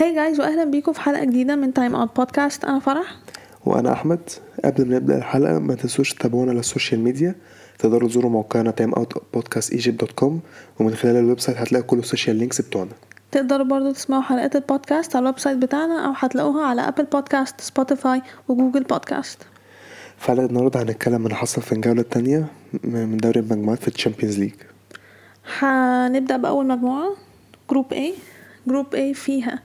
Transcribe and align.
Hi 0.00 0.14
guys 0.14 0.40
واهلا 0.40 0.64
بيكم 0.64 0.92
في 0.92 1.00
حلقة 1.00 1.24
جديدة 1.24 1.56
من 1.56 1.72
Time 1.74 1.94
Out 1.94 2.16
Podcast 2.16 2.64
أنا 2.64 2.78
فرح. 2.78 3.16
وأنا 3.66 3.92
أحمد. 3.92 4.20
قبل 4.64 4.88
ما 4.88 4.96
نبدأ 4.96 5.18
الحلقة 5.18 5.58
ما 5.58 5.74
تنسوش 5.74 6.14
تتابعونا 6.14 6.50
على 6.50 6.60
ال 6.60 6.66
social 6.66 7.00
media. 7.00 7.34
تقدروا 7.78 8.08
تزوروا 8.08 8.30
موقعنا 8.30 8.70
Time 8.70 8.94
Out 8.94 9.12
Podcast 9.34 9.72
Egypt 9.72 10.00
dot 10.00 10.12
com 10.12 10.40
ومن 10.80 10.94
خلال 10.94 11.16
ال 11.16 11.40
website 11.40 11.58
هتلاقوا 11.58 11.86
كل 11.86 11.98
ال 11.98 12.03
social 12.03 12.36
links 12.36 12.60
بتوعنا. 12.60 12.90
تقدروا 13.32 13.66
برضو 13.66 13.92
تسمعوا 13.92 14.22
حلقات 14.22 14.56
البودكاست 14.56 15.16
على 15.16 15.22
ال 15.22 15.38
website 15.38 15.58
بتاعنا 15.58 16.06
أو 16.06 16.12
هتلاقوها 16.16 16.66
على 16.66 16.88
Apple 16.88 17.04
Podcast 17.04 17.60
Spotify 17.60 18.22
و 18.48 18.53
Google 18.53 18.82
Podcast 18.82 19.38
في 20.18 20.26
حلقة 20.26 20.44
النهارده 20.46 20.82
هنتكلم 20.82 21.24
عن 21.26 21.34
حصل 21.34 21.62
في 21.62 21.72
الجولة 21.72 22.00
الثانية 22.00 22.46
من 22.84 23.16
دوري 23.16 23.40
المجموعات 23.40 23.78
في 23.78 23.88
ال 23.88 23.93
Champions 23.93 24.38
League 24.38 24.52
هنبدأ 25.58 26.36
بأول 26.36 26.66
مجموعة 26.66 27.10
group 27.70 27.94
A. 27.94 28.12
group 28.66 28.86
A 28.96 29.14
فيها 29.14 29.58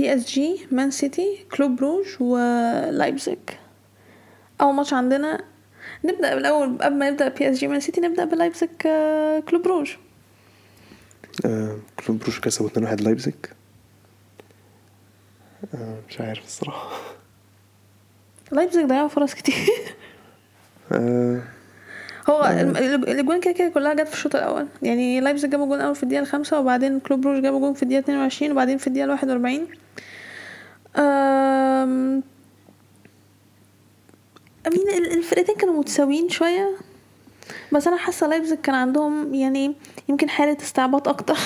PSG 0.00 0.66
مان 0.70 0.90
سيتي 0.90 1.46
كلوب 1.56 1.76
بروج 1.76 2.06
ولايبزيج 2.20 3.38
أول 4.60 4.74
ماتش 4.74 4.92
عندنا 4.92 5.44
نبدأ 6.04 6.34
بالأول 6.34 6.78
قبل 6.82 6.94
ما 6.94 7.10
نبدا 7.10 7.28
PSG 7.28 7.68
مان 7.68 7.80
سيتي 7.80 8.00
نبدأ 8.00 8.24
بلايبزيج 8.24 8.68
كلوب 9.48 9.62
بروج 9.62 9.92
آه 11.44 11.78
كلوب 12.06 12.18
بروش 12.18 12.40
كسبوا 12.40 12.68
2 12.68 12.84
1 12.86 13.00
لايبزيج 13.00 13.34
آه 15.74 15.98
مش 16.08 16.20
عارف 16.20 16.44
الصراحة. 16.44 16.90
لايبزيج 18.52 18.86
ضيعوا 18.86 19.08
فرص 19.08 19.34
كتير. 19.34 19.54
آه 20.92 21.42
هو 22.30 22.44
الاجوان 23.08 23.40
كده 23.40 23.52
كده 23.52 23.68
كلها 23.68 23.94
جت 23.94 24.08
في 24.08 24.14
الشوط 24.14 24.36
الأول. 24.36 24.66
يعني 24.82 25.20
لايبزيج 25.20 25.50
جابوا 25.50 25.66
جون 25.66 25.80
أول 25.80 25.94
في 25.94 26.02
الدقيقة 26.02 26.22
الخامسة 26.22 26.60
وبعدين 26.60 27.00
كلوب 27.00 27.26
روج 27.26 27.42
جابوا 27.42 27.60
جون 27.60 27.74
في 27.74 27.82
الدقيقة 27.82 28.00
22 28.00 28.52
وبعدين 28.52 28.78
في 28.78 28.86
الدقيقة 28.86 29.08
41 29.10 29.66
I 30.96 32.22
mean 34.66 34.88
ال- 34.98 35.12
الفرقتين 35.18 35.54
كانوا 35.56 35.78
متساويين 35.78 36.28
شوية 36.28 36.70
بس 37.72 37.86
أنا 37.86 37.96
حاسة 37.96 38.26
لايبزيج 38.26 38.58
كان 38.58 38.74
عندهم 38.74 39.34
يعني 39.34 39.74
يمكن 40.08 40.28
حالة 40.28 40.56
استعباط 40.62 41.08
أكتر. 41.08 41.36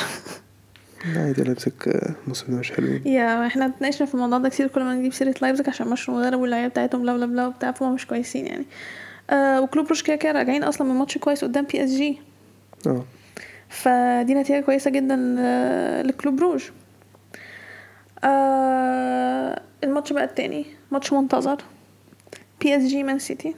لايبزيج 1.14 1.72
آه، 1.86 2.14
الموسم 2.22 2.46
ده 2.52 2.58
مش 2.58 2.72
حلوين 2.72 3.02
يا 3.06 3.46
إحنا 3.46 3.66
اتناقشنا 3.66 4.06
في 4.06 4.14
الموضوع 4.14 4.38
ده 4.38 4.48
كتير 4.48 4.66
كل 4.66 4.82
ما 4.82 4.94
نجيب 4.94 5.12
سيرة 5.12 5.34
لايبزيج 5.42 5.68
عشان 5.68 5.88
مشوا 5.88 6.14
المدرب 6.14 6.40
واللعيبة 6.40 6.68
بتاعتهم 6.68 7.02
بلا 7.02 7.12
بلا 7.16 7.26
بلا 7.26 7.46
وبتاع 7.46 7.72
فهم 7.72 7.94
مش 7.94 8.06
كويسين 8.06 8.46
يعني. 8.46 8.64
آه 9.30 9.60
وكلوب 9.60 9.88
بروج 9.88 10.02
كده 10.02 10.16
كده 10.16 10.32
راجعين 10.32 10.64
أصلا 10.64 10.86
من 10.86 10.94
ماتش 10.94 11.18
كويس 11.18 11.44
قدام 11.44 11.64
بي 11.64 11.84
اس 11.84 11.90
جي 11.90 12.20
آه. 12.86 13.04
فدي 13.68 14.34
نتيجة 14.34 14.60
كويسة 14.60 14.90
جدا 14.90 15.36
آه، 15.38 16.02
لكلوب 16.02 16.40
روج 16.40 16.64
آه، 18.24 19.60
الماتش 19.84 20.12
بقى 20.12 20.24
التاني 20.24 20.66
ماتش 20.90 21.12
منتظر. 21.12 21.56
بي 22.60 22.76
اس 22.76 22.82
جي 22.82 23.02
مان 23.02 23.18
سيتي 23.18 23.54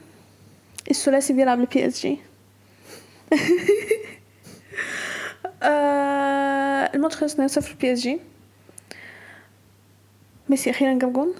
الثلاثي 0.91 1.33
بيلعب 1.33 1.59
لبي 1.59 1.87
اس 1.87 2.01
جي 2.01 2.19
الماتش 6.95 7.15
خلص 7.15 7.35
2-0 7.35 7.75
بي 7.81 7.93
اس 7.93 7.99
جي 7.99 8.19
ميسي 10.49 10.69
أخيرا 10.69 10.93
جاب 10.99 11.13
جون. 11.13 11.33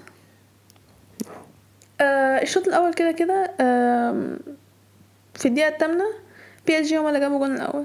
آه، 2.00 2.42
الشوط 2.42 2.66
الأول 2.68 2.94
كده 2.94 3.12
كده 3.12 3.50
في 5.34 5.46
الدقيقة 5.48 5.68
الثامنة 5.68 6.04
بي 6.66 6.80
إس 6.80 6.86
جي 6.86 6.96
هما 6.98 7.08
اللي 7.08 7.20
جابوا 7.20 7.38
جون 7.38 7.54
الأول. 7.54 7.84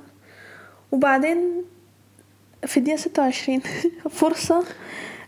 وبعدين 0.91 1.63
في 2.65 2.97
ستة 2.97 3.21
وعشرين 3.21 3.61
فرصة 4.19 4.63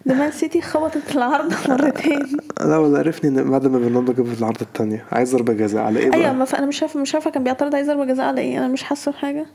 لمان 0.06 0.32
سيتي 0.32 0.62
خبطت 0.62 1.16
العارضة 1.16 1.54
مرتين. 1.70 2.38
لا 2.62 2.78
ولا 2.78 3.00
عرفني 3.00 3.30
إن 3.30 3.50
بعد 3.50 3.68
ما 3.68 3.80
برناردو 3.80 4.14
جاب 4.14 4.26
العارضة 4.40 4.62
الثانية 4.62 5.06
عايز 5.12 5.36
ضربة 5.36 5.54
جزاء 5.54 5.82
على 5.84 6.00
إيه 6.00 6.10
بقى؟ 6.10 6.18
أيوه 6.20 6.34
ما 6.34 6.46
أنا 6.58 6.66
مش 6.66 6.82
عارفة 6.82 7.00
مش 7.00 7.16
عارفة 7.16 7.30
كان 7.32 7.44
بيعترض 7.44 7.76
عايز 7.76 7.88
ضربة 7.88 8.06
جزاء 8.06 8.26
على 8.26 8.42
إيه 8.42 8.58
أنا 8.58 8.68
مش 8.68 8.84
حاسة 8.84 9.12
بحاجة. 9.12 9.46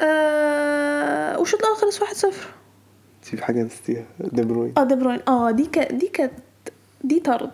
آه 0.00 1.38
والشوط 1.38 1.60
الأول 1.60 1.76
خلص 1.76 2.02
واحد 2.02 2.14
صفر. 2.14 2.48
في 3.22 3.44
حاجة 3.44 3.62
نسيتيها؟ 3.62 4.04
دي 4.20 4.42
بروين. 4.42 4.72
آه 4.78 4.84
دي 4.84 4.94
بروين. 4.94 5.20
آه 5.28 5.50
دي 5.50 5.66
كانت 5.66 5.92
دي 5.92 6.06
كانت 6.06 6.32
دي 7.08 7.20
طرد. 7.20 7.50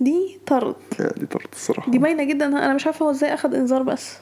دي 0.00 0.38
طرد. 0.46 0.76
دي 1.16 1.26
طرد 1.26 1.46
الصراحة. 1.52 1.90
دي 1.90 1.98
باينة 1.98 2.24
جدا. 2.24 2.46
أنا 2.46 2.74
مش 2.74 2.86
عارفة 2.86 3.06
هو 3.06 3.10
إزاي 3.10 3.34
أخد 3.34 3.54
إنذار 3.54 3.82
بس. 3.82 4.16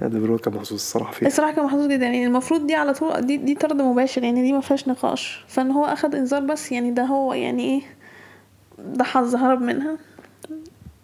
بروين 0.00 0.38
كان 0.38 0.54
محظوظ 0.54 0.72
الصراحة 0.72 1.12
فيها. 1.12 1.28
الصراحة 1.28 1.52
كان 1.52 1.64
محظوظ 1.64 1.86
جدا. 1.86 2.04
يعني 2.04 2.26
المفروض 2.26 2.66
دي 2.66 2.74
على 2.74 2.94
طول 2.94 3.26
دي 3.26 3.36
دي 3.36 3.54
طرد 3.54 3.82
مباشر. 3.82 4.22
يعني 4.22 4.42
دي 4.42 4.52
ما 4.52 4.60
فيهاش 4.60 4.88
نقاش. 4.88 5.44
فإن 5.48 5.70
هو 5.70 5.84
أخد 5.84 6.14
إنذار 6.14 6.40
بس 6.40 6.72
يعني 6.72 6.90
ده 6.90 7.02
هو 7.02 7.32
يعني 7.32 7.62
إيه 7.62 7.82
ده 8.78 9.04
حظ 9.04 9.34
هرب 9.34 9.60
منها. 9.60 9.98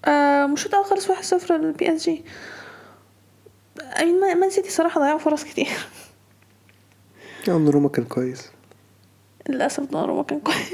آه 0.05 0.47
مش 0.47 0.67
الأول 0.67 0.85
خلص 0.85 1.11
واحد 1.11 1.25
صفر 1.25 1.57
للبي 1.57 1.95
اس 1.97 2.05
جي 2.05 2.25
أمين 4.03 4.39
مان 4.39 4.51
سيتي 4.51 4.71
صراحة 4.71 5.01
ضيعوا 5.01 5.19
فرص 5.19 5.45
كتير. 5.45 5.87
يعني 7.49 7.71
روما 7.71 7.89
كان 7.89 8.05
كويس. 8.05 8.51
للأسف 9.49 9.83
دوناروما 9.91 10.23
كان 10.23 10.41
كويس. 10.41 10.73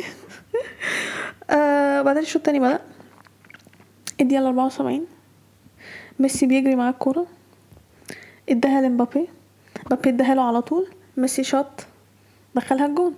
آه 1.51 2.03
بعدين 2.03 2.23
الشوط 2.23 2.37
التاني 2.37 2.61
بدأ. 2.61 2.79
الدقيقة 4.21 4.41
الأربعة 4.41 4.67
وسبعين. 4.67 5.07
ميسي 6.19 6.47
بيجري 6.47 6.77
مع 6.77 6.89
الكورة. 6.89 7.27
اداها 8.49 8.81
لمبابي. 8.81 9.29
مبابي 9.87 10.09
اداها 10.09 10.35
له 10.35 10.43
على 10.43 10.63
طول. 10.63 10.87
ميسي 11.17 11.45
شاط. 11.45 11.87
دخلها 12.55 12.87
الجون. 12.87 13.15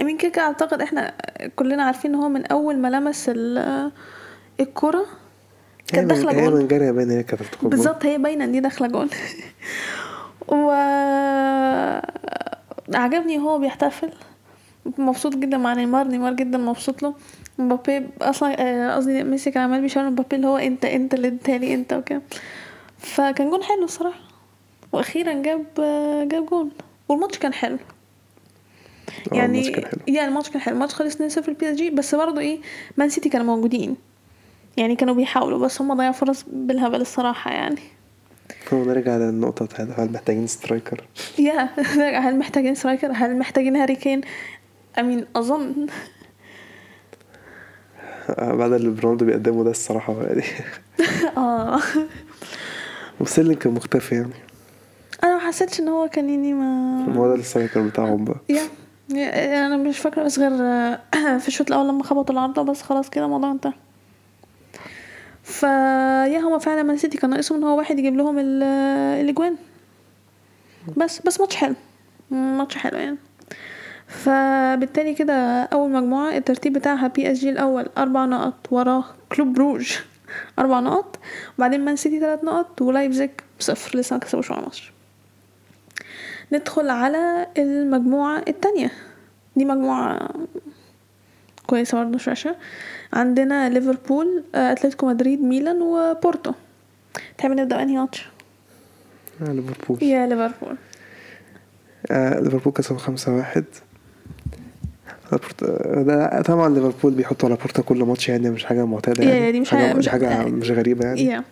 أمين 0.00 0.16
كده 0.16 0.42
أعتقد 0.42 0.82
إحنا 0.82 1.14
كلنا 1.56 1.82
عارفين 1.82 2.14
إن 2.14 2.20
هو 2.20 2.28
من 2.28 2.46
أول 2.46 2.78
ما 2.78 2.88
لمس 2.88 3.28
ال- 3.28 3.92
الكرة 4.60 5.06
كانت 5.88 6.12
هي 6.12 6.18
داخلة 6.18 6.32
هي 6.32 6.44
جون. 6.50 6.60
من 6.60 6.68
جارية 6.68 6.90
باين 6.90 7.10
هي 7.10 7.22
كانت. 7.22 7.42
بالظبط 7.62 8.06
هي 8.06 8.18
باينة 8.18 8.44
إن 8.44 8.52
دي 8.52 8.60
داخلة 8.60 8.88
جون. 8.88 9.08
و 10.48 10.70
عجبني 12.94 13.38
هو 13.38 13.58
بيحتفل. 13.58 14.10
مبسوط 14.98 15.36
جدا 15.36 15.56
مع 15.56 15.74
نيمار. 15.74 16.08
نيمار 16.08 16.32
جدا 16.32 16.58
مبسوط 16.58 17.02
له. 17.02 17.14
مبابي 17.58 18.06
أصلا 18.20 18.56
آه، 18.60 18.96
قصدي 18.96 19.24
ميسي 19.24 19.50
كان 19.50 19.62
عمال 19.62 19.80
بيشاور 19.80 20.10
مبابي 20.10 20.36
اللي 20.36 20.46
هو 20.46 20.56
إنت 20.56 20.84
إنت 20.84 21.14
اللي 21.14 21.28
اديتهالي 21.28 21.74
إنت 21.74 21.92
وكده. 21.92 22.22
فكان 22.98 23.50
جون 23.50 23.62
حلو 23.62 23.84
الصراحة. 23.84 24.20
وأخيرا 24.92 25.42
جاب 25.42 25.64
آه، 25.78 26.24
جاب 26.24 26.46
جون. 26.46 26.70
والماتش 27.08 27.38
كان 27.38 27.52
حلو. 27.52 27.78
آه، 29.32 29.36
يعني 29.36 29.58
الماتش 29.58 29.70
كان 29.70 29.84
حلو. 29.84 30.14
يعني 30.14 30.28
الماتش 30.28 30.50
كان 30.50 30.60
حلو. 30.60 30.74
الماتش 30.74 30.94
خلص 30.94 31.16
2-0 31.16 31.48
البي 31.48 31.70
إس 31.70 31.76
جي. 31.76 31.90
بس 31.90 32.14
برضه 32.14 32.40
إيه 32.40 32.58
مان 32.96 33.08
سيتي 33.08 33.28
كانوا 33.28 33.46
موجودين. 33.46 33.96
يعني 34.76 34.96
كانوا 34.96 35.14
بيحاولوا 35.14 35.58
بس 35.58 35.82
هم 35.82 35.94
ضيعوا 35.94 36.12
فرص 36.12 36.44
بالهبل 36.52 37.00
الصراحة 37.00 37.52
يعني. 37.52 37.80
هو 38.72 38.84
نرجع 38.84 39.16
للنقطة 39.16 39.64
بتاعت 39.64 39.88
هل 40.00 40.12
محتاجين 40.12 40.46
سترايكر 40.46 41.04
يا 41.38 41.68
هل 42.28 42.38
محتاجين 42.38 42.74
سترايكر 42.74 43.12
هل 43.12 43.38
محتاجين 43.38 43.76
هاري 43.76 43.96
كين 43.96 44.20
I 44.98 45.04
mean 45.04 45.26
أظن. 45.36 45.86
آه، 48.28 48.54
بعد 48.54 48.72
اللي 48.72 48.90
رونالدو 48.90 49.24
بيقدمه 49.24 49.64
ده 49.64 49.70
الصراحة 49.70 50.22
يعني 50.22 50.42
آه. 51.36 51.80
وستيرلينج 53.20 53.54
كان 53.54 53.72
مختفي 53.74 54.14
يعني. 54.14 54.30
أنا 55.24 55.34
ما 55.34 55.40
حسيتش 55.40 55.80
إن 55.80 55.88
هو 55.88 56.08
كان 56.08 56.30
يعني 56.30 56.52
ما 56.54 57.14
هو 57.16 57.28
ده 57.28 57.34
ال 57.34 57.40
striker 57.40 57.80
بتاعهم 57.82 58.24
بقى. 58.24 58.36
Yeah 58.48 59.66
أنا 59.66 59.76
مش 59.76 59.98
فاكرة 59.98 60.22
بس 60.24 60.38
غير 60.38 60.50
في 61.38 61.48
الشوط 61.48 61.66
الأول 61.68 61.88
لما 61.88 62.02
خبطوا 62.04 62.34
العارضه 62.34 62.62
بس 62.62 62.82
خلاص 62.82 63.10
كده 63.10 63.24
الموضوع 63.24 63.50
انتهى. 63.50 63.72
ف 65.42 65.61
yeah 65.61 66.38
هما 66.38 66.58
فعلا 66.58 66.82
مان 66.82 66.96
سيتي 66.98 67.18
كان 67.18 67.30
ناقصهم 67.30 67.58
إن 67.58 67.64
هو 67.64 67.78
واحد 67.78 67.98
يجيب 67.98 68.16
لهم 68.16 68.38
ال- 68.38 68.62
الأجوان. 69.20 69.56
بس 70.96 71.20
بس 71.26 71.40
ماتش 71.40 71.56
حلو. 71.56 71.74
ماتش 72.30 72.76
حلو 72.76 72.98
يعني. 72.98 73.16
فبالتالي 74.08 75.14
كده 75.14 75.62
أول 75.62 75.90
مجموعة 75.90 76.36
الترتيب 76.36 76.72
بتاعها 76.72 77.06
بي 77.08 77.32
إس 77.32 77.38
جي 77.38 77.50
الأول 77.50 77.88
أربع 77.98 78.24
نقط 78.24 78.54
وراه 78.70 79.04
كلوب 79.32 79.52
بروج 79.52 79.96
أربع 80.58 80.80
نقط 80.80 81.18
وبعدين 81.58 81.84
مان 81.84 81.96
سيتي 81.96 82.20
ثلاث 82.20 82.44
نقط 82.44 82.82
ولايبزيج 82.82 83.30
صفر 83.58 83.98
لسه 83.98 84.14
ما 84.14 84.20
كسبوش 84.20 84.50
ولا 84.50 84.60
ماتش 84.60 84.92
ندخل 86.52 86.90
على 86.90 87.46
المجموعة 87.58 88.42
التانية. 88.48 88.90
دي 89.56 89.64
مجموعة 89.64 90.28
كويسة 91.66 92.04
برضه 92.04 92.18
شاشة. 92.18 92.56
عندنا 93.12 93.68
ليفربول 93.68 94.44
آه، 94.54 94.72
أتلتيكو 94.72 95.06
مدريد 95.06 95.42
ميلان 95.42 95.82
وبورتو. 95.82 96.52
تحب 97.38 97.50
نبدأ 97.50 97.76
بأنهي 97.76 97.96
ماتش؟ 97.98 98.28
آه، 99.42 99.52
ليفربول. 99.52 100.02
يا 100.02 100.26
ليفربول. 100.26 100.76
آه 102.10 102.40
ليفربول 102.40 102.72
كسبوا 102.72 102.98
خمسة 102.98 103.36
واحد. 103.36 103.64
ده 106.02 106.42
طبعا 106.42 106.74
ليفربول 106.74 107.12
بيحطوا 107.14 107.48
على 107.48 107.58
بورتا 107.58 107.82
كل 107.82 107.98
ماتش 108.04 108.28
يعني 108.28 108.50
مش 108.50 108.64
حاجة 108.64 108.84
معتادة 108.86 109.24
يا- 109.24 109.28
يعني. 109.30 109.46
يا 109.46 109.50
دي 109.50 109.60
مش 109.60 109.70
حاجة 109.70 109.92
حاجة- 109.92 109.96
مش 109.96 110.08
حاجة 110.08 110.44
مش 110.48 110.70
غريبة 110.70 111.06
يعني. 111.06 111.20
يا. 111.24 111.44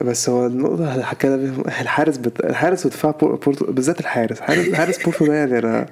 بس 0.00 0.28
هو 0.28 0.46
النقطة 0.46 0.92
اللي 0.94 1.04
حكينا 1.06 1.36
بيها 1.36 1.80
الحارس 1.80 2.16
بت... 2.16 2.40
الحارس 2.44 2.86
ودفاع 2.86 3.10
بور- 3.10 3.34
بورتو 3.36 3.72
بالذات 3.72 4.00
الحارس 4.00 4.40
حارس 4.40 4.72
حارس 4.74 5.02
بورتو 5.04 5.26
ده 5.26 5.34
يعني 5.34 5.58
أنا 5.58 5.86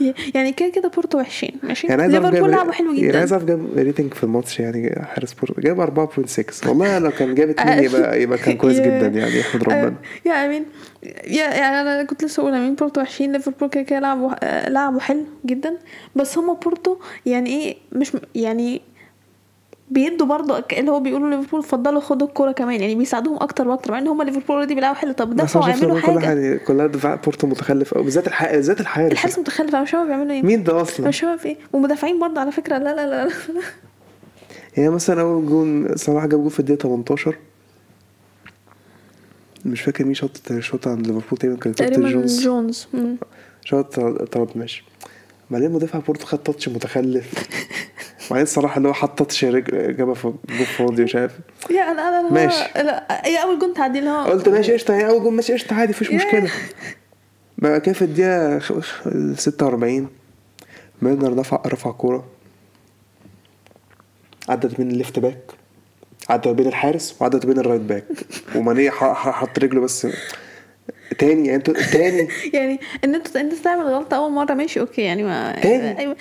يعني 0.34 0.52
كده 0.52 0.68
كده 0.68 0.88
بورتو 0.88 1.18
وحشين 1.18 1.50
ماشي؟ 1.62 1.86
يعني 1.86 2.08
ليفربول 2.08 2.50
لعبوا 2.50 2.72
حلو 2.72 2.92
يعني 2.92 3.08
جدا. 3.08 3.18
عايز 3.18 3.32
أعرف 3.32 3.44
جايب 3.44 3.66
rating 3.76 4.14
في 4.14 4.24
الماتش 4.24 4.60
يعني 4.60 5.02
حارس 5.14 5.32
بورتو 5.32 5.60
جايب 5.60 5.86
4.6 6.06 6.68
والله 6.68 6.98
لو 6.98 7.10
كان 7.10 7.34
جاب 7.34 7.48
2 7.48 7.84
يبقى 7.84 8.22
يبقى 8.22 8.38
كان 8.38 8.56
كويس 8.56 8.80
جدا 8.80 9.06
يعني 9.06 9.40
ربنا 9.54 9.86
آه، 9.86 9.94
يا 10.28 10.46
امين 10.46 10.64
يا 11.26 11.44
يعني 11.44 11.80
أنا 11.80 12.02
كنت 12.04 12.24
لسه 12.24 12.40
أقول 12.40 12.54
I 12.54 12.58
mean 12.58 12.74
بورتو 12.74 13.00
وحشين 13.00 13.32
ليفربول 13.32 13.68
كده 13.68 13.82
كده 13.82 13.98
لعبوا 14.00 14.30
آه، 14.42 14.68
لعبوا 14.68 15.00
حلو 15.00 15.24
جدا. 15.46 15.76
بس 16.16 16.38
هما 16.38 16.52
بورتو 16.52 16.96
يعني 17.26 17.50
إيه 17.50 17.76
مش 17.92 18.12
يعني 18.34 18.80
بيدوا 19.94 20.26
برضه 20.26 20.64
اللي 20.72 20.90
هو 20.90 21.00
بيقولوا 21.00 21.30
ليفربول 21.30 21.62
فضلوا 21.62 22.00
خدوا 22.00 22.26
الكورة 22.28 22.52
كمان. 22.52 22.80
يعني 22.80 22.94
بيساعدوهم 22.94 23.36
أكتر 23.36 23.68
وأكتر 23.68 23.92
مع 23.92 23.98
إن 23.98 24.08
هما 24.08 24.24
ليفربول 24.24 24.56
اوريدي 24.56 24.74
بيلعبوا 24.74 24.96
حلو. 24.96 25.12
طب 25.12 25.36
دفعوا 25.36 25.72
كل 25.72 26.00
حاجة 26.00 26.18
حاجة؟ 26.18 26.56
كلها 26.56 26.86
دفاع 26.86 27.14
بورتو 27.14 27.46
متخلف 27.46 27.94
قوي 27.94 28.04
بالذات 28.04 28.26
الح... 28.26 28.52
بالذات 28.52 28.80
الحارس 28.80 29.12
الحارس 29.12 29.38
متخلف 29.38 29.74
أنا 29.74 29.82
مش 29.82 29.90
بيعملوا 29.90 30.32
إيه. 30.32 30.42
مين 30.42 30.64
ده 30.64 30.82
أصلا؟ 30.82 31.08
مش 31.08 31.20
في 31.20 31.44
إيه. 31.44 31.56
ومدافعين 31.72 32.20
برضه 32.20 32.40
على 32.40 32.52
فكرة 32.52 32.78
لا 32.78 32.94
لا 32.94 33.06
لا, 33.06 33.24
لا. 33.26 33.62
يعني 34.76 34.90
مثلا 34.90 35.20
أول 35.20 35.46
جون 35.46 35.96
صلاح 35.96 36.26
جاب 36.26 36.40
جون 36.40 36.48
في 36.48 36.60
الدقيقة 36.60 36.82
18 36.82 37.36
مش 39.64 39.80
فاكر 39.80 40.04
مين 40.04 40.14
شاط 40.14 40.30
شوط 40.58 40.88
عند 40.88 41.06
ليفربول 41.06 41.38
تقريبا 41.38 41.60
كان 41.60 41.74
تقريبا 41.74 42.10
جونز. 42.10 42.42
جونز. 42.42 42.86
شوط 43.64 44.00
طرد 44.32 44.48
ماشي. 44.54 44.84
بعدين 45.50 45.70
مدافع 45.72 45.98
بورتو 45.98 46.26
خد 46.26 46.38
touch 46.38 46.68
متخلف. 46.68 47.32
وبعدين 48.30 48.46
صلاح 48.46 48.76
اللي 48.76 48.88
هو 48.88 48.92
حط 48.92 49.18
touch 49.18 49.44
جابها 49.44 50.14
في 50.14 50.32
جون 50.48 50.64
فاضي 50.66 51.04
مش 51.04 51.16
عارف. 51.16 51.32
يا 51.70 51.82
أنا 51.90 52.08
أنا 52.20 52.30
ماشي. 52.32 52.64
لا 52.76 53.26
هي 53.26 53.42
أول 53.42 53.58
جون 53.58 53.74
تعدي 53.74 53.98
اللي 53.98 54.10
هو. 54.10 54.24
قلت 54.24 54.48
ماشي 54.48 54.72
قشطة 54.72 54.94
هي 54.96 55.08
أول 55.08 55.22
جون 55.22 55.32
ماشي 55.34 55.52
قشطة 55.52 55.76
عادي 55.76 55.90
مفيش 55.92 56.10
yeah. 56.10 56.16
مشكلة. 56.16 56.50
بقى 57.58 57.80
كده 57.80 57.94
في 57.94 58.60
خ- 58.60 59.08
46 59.38 60.08
ميلنر 61.02 61.38
رفع 61.38 61.62
رفع 61.66 61.90
كورة. 61.90 62.24
عدت 64.48 64.76
بين 64.76 64.90
ال 64.90 64.96
left 64.96 65.18
back 65.18 65.38
عدت 66.30 66.48
بين 66.48 66.66
الحارس 66.66 67.16
وعدت 67.20 67.46
بين 67.46 67.58
ال 67.58 67.62
right 67.62 67.80
back. 67.80 68.04
وماني 68.56 68.90
حط 68.90 69.58
رجله 69.58 69.80
بس. 69.80 70.06
تاني 71.18 71.46
يعني 71.46 71.54
أنتوا 71.54 71.74
تاني. 71.92 72.28
يعني 72.54 72.80
ان 73.04 73.14
انت 73.14 73.36
انت 73.36 73.54
تعمل 73.54 73.82
غلطة 73.82 74.16
أول 74.16 74.32
مرة 74.32 74.54
ماشي 74.54 74.80
okay 74.80 75.02
يعني 75.02 75.22
ما 75.22 75.60
تاني. 75.60 75.98
أيوة. 75.98 76.16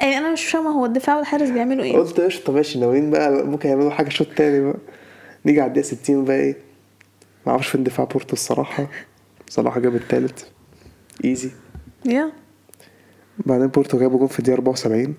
يعني 0.00 0.18
أنا 0.18 0.32
مش 0.32 0.44
فاهمة 0.44 0.70
هو 0.70 0.86
الدفاع 0.86 1.16
والحارس 1.16 1.50
بيعملوا 1.50 1.84
إيه. 1.84 1.92
قلت 1.96 2.20
قشطة 2.20 2.52
ماشي 2.52 2.78
ناويين 2.80 3.10
بقى 3.10 3.46
ممكن 3.46 3.68
يعملوا 3.68 3.90
حاجة 3.90 4.08
شوط 4.08 4.26
تاني 4.36 4.60
بقى. 4.60 4.76
نيجي 5.46 5.60
على 5.60 5.68
الدقيقة 5.68 5.86
60 5.86 6.24
بقى 6.24 6.36
إيه؟ 6.36 6.56
معرفش 7.46 7.68
فين 7.68 7.84
دفاع 7.84 8.04
بورتو 8.06 8.32
الصراحة. 8.32 8.86
صلاح 9.48 9.78
جاب 9.78 9.94
التالت. 9.94 10.46
Easy 11.24 11.50
yeah 12.04 12.32
بعدين 13.38 13.66
بورتو 13.66 13.98
جابوا 13.98 14.18
جون 14.18 14.28
في 14.28 14.38
الدقيقة 14.38 14.56
74 14.56 15.14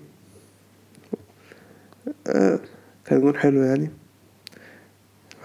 آه 2.26 2.60
كان 3.04 3.20
جون 3.20 3.36
حلو 3.36 3.62
يعني. 3.62 3.90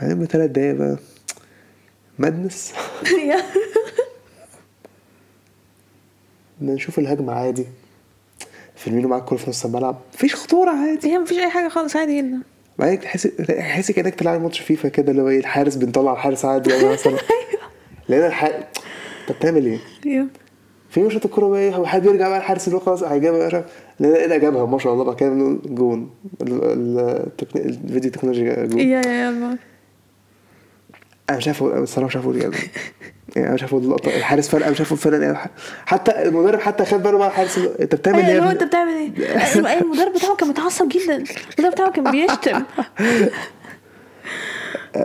بعدين 0.01 0.19
بثلاث 0.19 0.49
دقايق 0.51 0.75
بقى. 0.75 0.97
مادنس 2.19 2.73
بدنا 6.59 6.73
نشوف 6.73 6.99
الهجمة 6.99 7.33
عادي. 7.33 7.65
فيرمينو 8.75 9.07
معاك 9.07 9.21
الكورة 9.21 9.37
في 9.39 9.49
نص 9.49 9.65
الملعب. 9.65 9.97
مفيش 10.13 10.35
خطورة 10.35 10.71
عادي. 10.71 11.07
هي 11.07 11.17
مفيش 11.17 11.37
أي 11.37 11.49
حاجة 11.49 11.67
خالص 11.69 11.95
عادي 11.95 12.17
جدا. 12.21 12.41
بعدين 12.79 12.99
تحس 12.99 13.23
تحس 13.47 13.91
كأنك 13.91 14.15
تلعب 14.15 14.41
ماتش 14.41 14.59
فيفا 14.59 14.89
كده 14.89 15.11
اللي 15.11 15.21
هو 15.21 15.29
إيه 15.29 15.39
الحارس 15.39 15.75
بنطلع 15.75 16.13
الحارس 16.13 16.45
عادي 16.45 16.69
يعني 16.69 16.87
مثلا. 16.89 17.17
لقينا 18.09 18.27
الحارس 18.27 18.55
انت 19.21 19.37
بتعمل 19.37 19.65
إيه؟ 19.65 20.25
في 20.89 21.01
مشهد 21.03 21.25
الكورة 21.25 21.47
بقى 21.47 21.59
إيه؟ 21.59 21.85
حد 21.85 22.01
بيرجع 22.01 22.29
بقى 22.29 22.37
الحارس 22.37 22.67
اللي 22.67 22.77
هو 22.77 22.81
خلاص 22.81 23.03
هيجيبها 23.03 23.65
لقينا 23.99 24.37
جابها 24.37 24.65
ما 24.65 24.77
شاء 24.77 24.93
الله 24.93 25.03
بقى 25.03 25.15
كده 25.15 25.29
بنقول 25.29 25.61
جون 25.65 26.09
الفيديو 27.55 28.11
تكنولوجي 28.11 28.67
جون. 28.67 28.79
يا 28.79 29.01
يا 29.01 29.11
يا. 29.11 29.57
أنا 31.31 31.37
مش 31.37 31.47
عارف 31.47 31.63
الصراحه 31.63 32.07
مش 32.07 32.15
عارف 32.15 32.25
أقول 32.25 32.35
إيه 32.37 32.43
يعني 32.43 32.55
يعني 33.35 33.47
أنا 33.47 33.53
مش 33.55 33.61
عارف 33.61 33.73
أقول 33.73 33.85
اللقطة. 33.85 34.15
الحارس 34.17 34.49
فرق 34.49 34.61
أنا 34.61 34.71
مش 34.71 34.79
عارف 34.79 34.87
أقول 34.91 34.99
فرق 34.99 35.19
إيه 35.27 35.51
حتى 35.85 36.23
المدرب 36.23 36.59
حتى 36.59 36.85
خد 36.85 37.03
باله 37.03 37.17
بقى 37.17 37.27
الحارس. 37.27 37.57
أنت 37.57 37.95
بتعمل 37.95 38.19
إيه 38.19 38.25
يا 38.25 38.31
اللي 38.31 38.47
هو؟ 38.47 38.51
أنت 38.51 38.63
بتعمل 38.63 38.91
إيه؟ 38.91 39.11
أيوه 39.17 39.69
أيوه 39.69 39.81
المدرب 39.81 40.13
بتاعه 40.13 40.35
كان 40.35 40.49
متعصب 40.49 40.89
جدا. 40.89 41.23
المدرب 41.59 41.71
بتاعه 41.71 41.91
كان 41.91 42.11
بيشتم. 42.11 42.63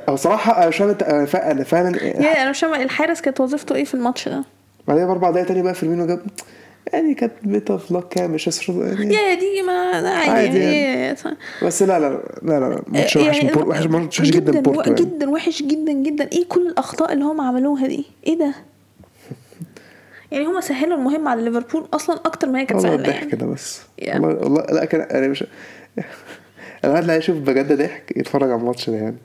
أو 0.09 0.17
صراحة 0.17 0.59
أنا 0.59 0.69
مش 0.69 0.77
فاهم 0.77 0.97
أنا 1.35 1.65
فعلا 1.65 2.05
يا 2.05 2.43
أنا 2.43 2.51
مش 2.51 2.61
فاهمه 2.61 2.83
الحارس 2.83 3.21
كانت 3.21 3.41
وظيفته 3.41 3.75
إيه 3.75 3.85
في 3.85 3.95
الماتش 3.95 4.29
ده؟ 4.29 4.45
بعدين 4.89 5.07
باربع 5.07 5.31
دقايق 5.31 5.47
تاني 5.47 5.63
بقى 5.63 5.75
فيرمينو 5.75 6.07
جاب 6.07 6.21
يعني 6.93 7.15
كانت 7.15 7.33
بيت 7.43 7.71
اوف 7.71 7.93
لك 7.93 8.09
كده 8.09 8.27
مش 8.27 8.49
هسر- 8.49 8.87
يعني 8.87 9.15
yeah 9.15 9.35
دي 9.35 9.63
ما 9.63 9.73
عادي, 9.73 10.09
عادي 10.31 10.59
يعني. 10.59 10.81
يعني. 10.81 11.17
بس 11.63 11.83
لا 11.83 11.99
لا 11.99 12.09
لا 12.43 12.61
لا 12.61 12.61
لا 12.71 12.83
ماتش 12.89 13.17
وحش 13.17 13.43
من 13.43 13.51
بور- 13.51 13.69
وحش 13.69 13.87
ماتش 13.87 14.21
وحش 14.21 14.31
جدا 14.31 14.61
بورتو 14.61 14.81
يعني. 14.91 14.95
جدا 15.03 15.31
وحش 15.31 15.63
جدا 15.63 15.93
جدا. 15.93 16.29
إيه 16.33 16.45
كل 16.49 16.67
الاخطاء 16.67 17.13
اللي 17.13 17.25
هم 17.25 17.41
عملوها 17.41 17.87
دي؟ 17.87 18.05
إيه 18.27 18.39
ده؟ 18.39 18.55
يعني 20.33 20.47
هم 20.47 20.61
سهلوا 20.61 20.97
المهمة 20.97 21.31
على 21.31 21.43
ليفربول 21.43 21.89
أصلا 21.95 22.17
أكتر 22.17 22.49
ما 22.49 22.61
هي 22.61 22.67
كانت 22.67 22.85
والله 22.85 22.97
سهلة 22.97 23.09
الضحك 23.09 23.27
يعني. 23.33 23.37
ده 23.39 23.47
بس. 23.47 23.81
والله 24.09 24.29
والله 24.29 24.63
لا 24.63 24.85
كان 24.85 25.01
أنا 25.01 25.29
مش 25.29 25.45
أنا 26.85 26.93
قاعد 26.93 27.11
أشوف 27.11 27.37
بجد 27.37 27.73
ضحك 27.83 28.13
يتفرج 28.17 28.51
على 28.51 28.61
الماتش 28.61 28.91
ده 28.91 28.97
يعني. 28.97 29.17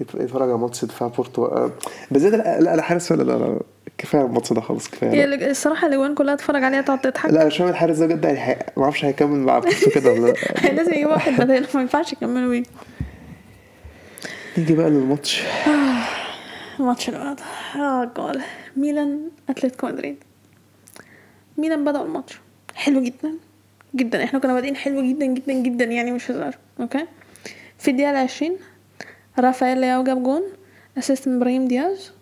يت- 0.00 0.14
يتفرج 0.14 0.42
على 0.48 0.58
ماتش 0.58 0.84
دفاع 0.84 1.08
بورتو 1.08 1.44
آه، 1.44 1.70
بالذات 2.10 2.32
لا 2.32 2.60
لا، 2.76 2.82
حارس 2.82 3.12
ولا 3.12 3.22
لا 3.22 3.32
لا. 3.38 3.60
كفاية 3.98 4.22
الماتش 4.22 4.52
ده 4.52 4.60
خلاص 4.60 4.88
كفاية 4.90 5.10
هي 5.10 5.50
الصراحة 5.50 5.86
الاجوان 5.86 6.14
كلها 6.14 6.34
تتفرج 6.34 6.64
عليها 6.64 6.80
تقعد 6.80 7.00
تضحك. 7.00 7.30
لا 7.30 7.46
مش 7.46 7.56
فاهم 7.56 7.68
الحارس 7.68 7.96
ده 7.98 8.06
بجد 8.06 8.24
يعني 8.24 8.58
ما 8.76 8.82
أعرفش 8.82 9.04
هيكمل 9.04 9.38
مع 9.38 9.58
بورتو 9.58 9.90
كده 9.90 10.12
ولا 10.12 10.26
لا. 10.26 10.68
لازم 10.76 10.92
يجيب 10.92 11.08
واحد 11.08 11.32
بداله 11.32 11.68
ما 11.74 11.80
ينفعش 11.80 12.12
يكملوا 12.12 12.50
بيه. 12.50 12.62
نيجي 14.58 14.74
بقى 14.74 14.90
للماتش. 14.90 15.42
الماتش 16.80 17.08
اللي 17.08 17.20
بعده 17.20 17.42
آه 17.76 18.12
جول. 18.16 18.40
ميلان 18.76 19.20
أتلتيكو 19.48 19.86
مدريد. 19.86 20.16
ميلان 21.58 21.84
بدأوا 21.84 22.04
الماتش. 22.04 22.38
حلو 22.74 23.02
جدا. 23.02 23.32
جدا. 23.94 24.24
إحنا 24.24 24.38
كنا 24.38 24.54
بادئين 24.54 24.76
حلو 24.76 25.02
جدا 25.02 25.26
جدا 25.26 25.52
جدا 25.52 25.84
يعني 25.84 26.12
مش 26.12 26.30
هزار. 26.30 26.54
okay؟ 26.80 27.06
في 27.78 27.90
الدقيقة 27.90 28.10
العشرين 28.10 28.56
رافائيل 29.38 29.78
لياو 29.80 30.04
جاب 30.04 30.22
جون. 30.22 30.42
assist 30.98 31.28
من 31.28 31.36
إبراهيم 31.36 31.68
دياز. 31.68 32.12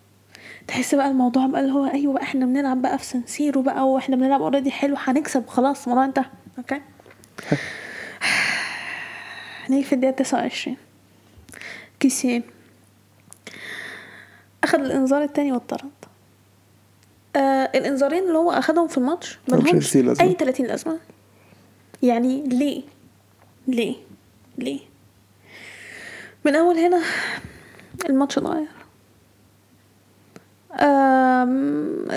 تحس 0.68 0.94
بقى 0.94 1.08
الموضوع 1.08 1.46
بقى 1.46 1.60
اللي 1.60 1.72
هو 1.72 1.86
أيوه 1.86 2.12
بقى 2.14 2.22
إحنا 2.22 2.46
بنلعب 2.46 2.82
بقى 2.82 2.98
في 2.98 3.04
سانسيرو 3.04 3.62
بقى 3.62 3.88
وإحنا 3.88 4.16
بنلعب 4.16 4.42
already 4.42 4.70
حلو 4.70 4.96
هنكسب 4.98 5.46
خلاص 5.46 5.82
الموضوع 5.82 6.04
انتهى 6.04 6.24
okay؟ 6.58 6.80
نيجي 9.70 9.84
في 9.84 9.92
الدقيقة 9.94 10.14
تسعة 10.16 10.40
وعشرين. 10.40 10.76
كيسين. 12.00 12.42
اخد 14.64 14.80
الإنذار 14.80 15.22
التاني 15.22 15.52
واتطرد 15.52 15.90
آه 17.36 17.70
الإنذارين 17.74 18.22
اللي 18.22 18.38
هو 18.38 18.50
أخدهم 18.52 18.88
في 18.88 18.98
الماتش 18.98 19.38
مش 19.48 19.52
ملهمش 19.54 19.96
لازمة. 19.96 20.28
أي 20.28 20.34
تلاتين 20.34 20.66
لازمة 20.66 20.98
يعني 22.02 22.42
ليه؟ 22.46 22.82
ليه؟ 23.68 23.96
ليه؟ 24.58 24.80
من 26.44 26.56
أول 26.56 26.78
هنا 26.78 27.02
الماتش 28.08 28.38
اتغير. 28.38 28.66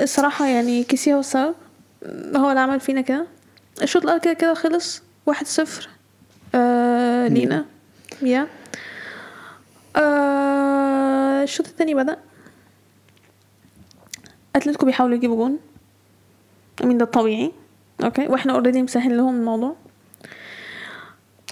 الصراحة 0.03 0.45
يعني 0.47 0.83
كيسي 0.83 1.13
هو 1.13 1.19
السبب 1.19 1.55
هو 2.35 2.49
اللي 2.49 2.59
عمل 2.59 2.79
فينا 2.79 3.01
كده. 3.01 3.27
الشوط 3.81 4.03
الأول 4.03 4.19
كده 4.19 4.33
كده 4.33 4.53
خلص 4.53 5.03
واحد 5.25 5.47
صفر. 5.47 5.89
آه 6.55 7.27
لينا. 7.27 7.65
يا. 8.21 8.47
آه 9.95 11.43
الشوط 11.43 11.67
التاني 11.67 11.93
بدأ. 11.95 12.17
أتلتيكو 14.55 14.85
بيحاولوا 14.85 15.15
يجيبوا 15.15 15.35
جون. 15.35 15.59
I 16.83 16.86
mean 16.86 16.97
ده 16.97 17.05
الطبيعي 17.05 17.51
okay 18.03 18.27
وإحنا 18.27 18.53
already 18.53 18.81
مسهل 18.81 19.17
لهم 19.17 19.35
الموضوع. 19.35 19.75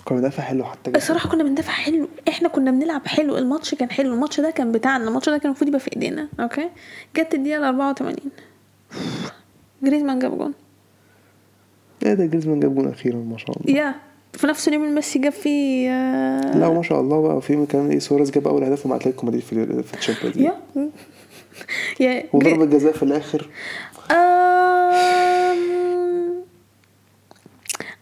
كان 0.05 0.17
مدافع 0.17 0.43
حلو 0.43 0.63
حتى 0.63 0.89
جدا. 0.89 0.97
الصراحة 0.97 1.29
كنا 1.29 1.43
بندافع 1.43 1.71
حلو 1.71 2.07
إحنا 2.29 2.49
كنا 2.49 2.71
بنلعب 2.71 3.07
حلو 3.07 3.37
الماتش 3.37 3.75
كان 3.75 3.89
حلو 3.91 4.13
الماتش 4.13 4.39
ده 4.39 4.49
كان 4.51 4.71
بتاعنا 4.71 5.07
الماتش 5.07 5.29
ده 5.29 5.37
كان 5.37 5.45
المفروض 5.45 5.67
يبقى 5.67 5.79
في 5.79 5.93
إيدينا 5.95 6.27
okay؟ 6.39 6.69
جت 7.15 7.33
الدقيقة 7.33 7.57
ال 7.57 7.63
84 7.63 8.15
جريزمان 9.83 10.19
جاب 10.19 10.37
جون. 10.37 10.53
إيه 12.05 12.13
ده 12.13 12.25
جريزمان 12.25 12.59
جاب 12.59 12.75
جون 12.75 12.87
أخيرا 12.87 13.15
ما 13.17 13.37
شاء 13.37 13.57
الله. 13.57 13.77
yeah 13.79 13.95
في 14.33 14.47
نفس 14.47 14.67
اليوم 14.67 14.83
اللي 14.83 14.95
ميسي 14.95 15.19
جاب 15.19 15.31
فيه 15.31 15.89
آه، 15.91 16.57
لا 16.57 16.69
ما 16.69 16.81
شاء 16.83 17.01
الله 17.01 17.21
بقى 17.21 17.41
في 17.41 17.65
كمان 17.65 17.89
إيه 17.91 17.99
سواريز 17.99 18.31
جاب 18.31 18.47
أول 18.47 18.63
هدف 18.63 18.85
مع 18.87 18.95
أتلتيكو 18.95 19.25
مدريد 19.27 19.41
في 19.41 19.83
في 19.83 19.97
ال 19.97 20.01
Champions 20.01 20.37
yeah. 20.37 20.55
yeah 21.99 22.23
وضربة 22.33 22.65
جزاء 22.65 22.93
في 22.93 23.03
الآخر. 23.03 23.49
أم... 24.11 25.73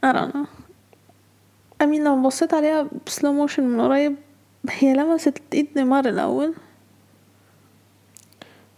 I 0.05 0.13
don't 0.13 0.33
know. 0.35 0.60
I 1.81 1.86
mean 1.86 2.03
لو 2.03 2.21
بصيت 2.21 2.53
عليها 2.53 2.87
ب 3.07 3.13
slow 3.13 3.33
motion 3.33 3.63
من 3.63 3.81
قريب 3.81 4.15
هي 4.69 4.93
لمست 4.93 5.41
إيد 5.53 5.67
ليمار 5.75 6.05
الأول. 6.05 6.53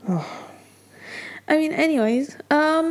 آه. 0.09 0.21
I 1.49 1.53
mean 1.53 1.73
anyways 1.73 2.31
um, 2.31 2.85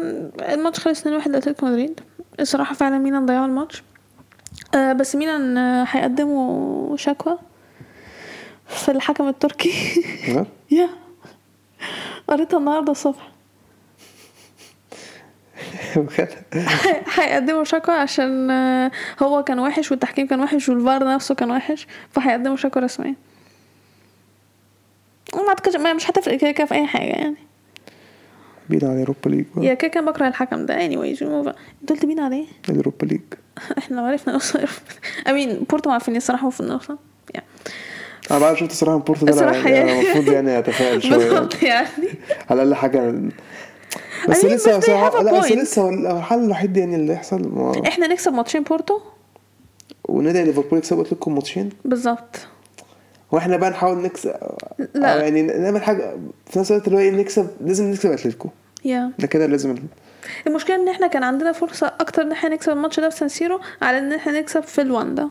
الماتش 0.50 0.80
خلص 0.80 1.02
2-1 1.02 1.06
لأتلتيكو 1.08 1.66
مدريد. 1.66 2.00
الصراحة 2.40 2.74
فعلا 2.74 2.98
ميلان 2.98 3.26
ضيعوا 3.26 3.46
الماتش. 3.46 3.82
uh, 4.76 4.78
بس 4.78 5.16
ميلان 5.16 5.58
آه، 5.58 5.86
هيقدموا 5.90 6.96
شكوى 6.96 7.38
في 8.66 8.90
الحكم 8.90 9.28
التركي؟ 9.28 9.72
yeah 10.70 10.88
قريتها 12.28 12.58
النهاردة 12.58 12.92
الصبح. 12.92 13.31
بجد؟ 15.96 16.28
هيقدموا 17.14 17.64
شكوى 17.64 17.94
عشان 17.94 18.50
آه، 18.50 18.90
هو 19.22 19.42
كان 19.44 19.58
وحش 19.58 19.90
والتحكيم 19.90 20.26
كان 20.26 20.40
وحش 20.40 20.68
والفار 20.68 21.04
نفسه 21.14 21.34
كان 21.34 21.50
وحش 21.50 21.86
فهيقدموا 22.10 22.56
شكوى 22.56 22.82
رسمية 22.82 23.14
وما 25.34 25.48
اعتقدش 25.48 25.76
ما- 25.76 25.92
مش 25.92 26.10
هتفرق 26.10 26.34
كده 26.36 26.50
كده 26.50 26.66
في 26.66 26.74
أي 26.74 26.86
حاجة 26.86 27.02
يعني 27.10 27.36
بينا 28.68 28.88
على 28.90 28.98
Europa 29.00 29.28
League 29.28 29.44
بقى. 29.56 29.66
yeah 29.66 29.74
كده 29.74 29.88
كده 29.90 30.04
بكره 30.04 30.28
الحكم 30.28 30.66
ده 30.66 30.74
move 31.18 31.46
on. 31.48 31.54
أنت 31.80 31.90
قلت 31.90 32.04
مين 32.04 32.20
عليه؟ 32.20 32.44
ال 32.68 32.74
Europa 32.74 33.04
League 33.06 33.20
إحنا 33.78 33.96
لو 33.96 34.04
عرفنا 34.04 34.32
نوصل 34.32 34.60
امين 35.28 35.66
بورتو 35.70 35.88
ما 35.88 35.92
عارفين 35.92 36.16
الصراحة 36.16 36.42
المفروض 36.42 36.68
نوصل 36.70 36.98
يعني 37.34 37.46
أنا 38.30 38.38
بعد 38.38 38.56
شفت 38.56 38.70
الصراحة 38.70 38.96
من 38.96 39.02
بورتو 39.02 39.26
ده 39.26 39.52
يعني. 39.52 39.92
المفروض 40.02 40.28
يعني 40.32 40.58
أتفائل 40.58 41.02
شوية 41.02 41.16
بالظبط 41.16 41.62
يعني 41.62 41.88
على 42.50 42.62
الأقل 42.62 42.74
حاجة 42.74 43.14
بس 44.28 44.40
I 44.40 44.42
mean, 44.42 44.46
لسه 44.52 44.80
have 44.80 45.12
a 45.14 45.22
لا 45.22 45.38
بس. 45.40 45.52
لسه 45.52 45.88
الحل 45.88 46.44
الوحيد 46.44 46.76
يعني 46.76 46.96
اللي 46.96 47.12
يحصل 47.12 47.48
ما- 47.48 47.82
إحنا 47.88 48.06
نكسب 48.06 48.32
ماتشين 48.32 48.62
بورتو؟ 48.62 49.00
ونادي 50.08 50.42
ليفربول 50.44 50.78
يكسب 50.78 50.98
قلت 50.98 51.12
لكم 51.12 51.34
ماتشين؟ 51.34 51.68
بالظبط. 51.84 52.36
وإحنا 53.32 53.56
بقى 53.56 53.70
نحاول 53.70 53.98
نكسب 53.98 54.34
لا. 54.94 55.16
يعني 55.22 55.42
نعمل 55.42 55.82
حاجة 55.82 56.16
في 56.46 56.58
نفس 56.58 56.70
الوقت 56.72 56.86
اللي 56.86 56.98
هو 56.98 57.02
إيه 57.02 57.10
نكسب 57.10 57.48
لازم 57.60 57.90
نكسب 57.90 58.10
أتلتيكو. 58.10 58.48
يا 58.84 59.12
ده 59.18 59.26
كده 59.26 59.46
لازم 59.46 59.74
المشكلة 60.46 60.76
إن 60.76 60.88
إحنا 60.88 61.06
كان 61.06 61.22
عندنا 61.22 61.52
فرصة 61.52 61.86
أكتر 62.00 62.22
إن 62.22 62.32
إحنا 62.32 62.48
نكسب 62.50 62.72
الماتش 62.72 63.00
ده 63.00 63.08
في 63.08 63.16
سانسيرو 63.16 63.60
على 63.82 63.98
إن 63.98 64.12
إحنا 64.12 64.40
نكسب 64.40 64.62
في 64.62 64.80
الواندا 64.82 65.22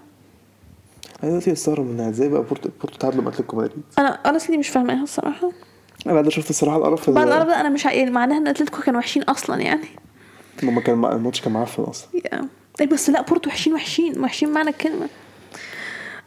أنا 1.23 1.31
دلوقتي 1.31 1.51
بستغرب 1.51 1.85
منها 1.85 2.09
إزاي 2.09 2.29
بقى 2.29 2.41
بورتو 2.43 2.69
بورتو 2.81 2.97
تعادلوا 2.97 3.23
مع 3.23 3.29
أتلتيكو 3.29 3.57
مدريد؟ 3.57 3.81
أنا 3.99 4.19
honestly 4.27 4.49
مش 4.51 4.69
فاهماها 4.69 5.03
الصراحة. 5.03 5.51
أنا 6.05 6.13
بعد 6.13 6.29
شفت 6.29 6.49
الصراحة 6.49 6.77
القرف 6.77 7.09
بعد 7.09 7.23
اللي- 7.23 7.35
القرف 7.35 7.47
ده 7.49 7.61
أنا 7.61 7.69
مش 7.69 7.85
يعني 7.85 8.11
معناها 8.11 8.37
إن 8.37 8.47
أتلتيكو 8.47 8.81
كانوا 8.81 8.99
وحشين 8.99 9.23
أصلا 9.23 9.61
يعني. 9.61 9.87
لما 10.63 10.81
كان 10.81 11.05
الماتش 11.05 11.41
كان 11.41 11.53
معفن 11.53 11.83
أصلا. 11.83 12.07
yeah 12.33 12.41
أي 12.81 12.85
بس 12.85 13.09
لا 13.09 13.21
بورتو 13.21 13.49
وحشين 13.49 13.73
وحشين 13.73 14.19
وحشين 14.19 14.49
معنى 14.53 14.69
الكلمة. 14.69 15.07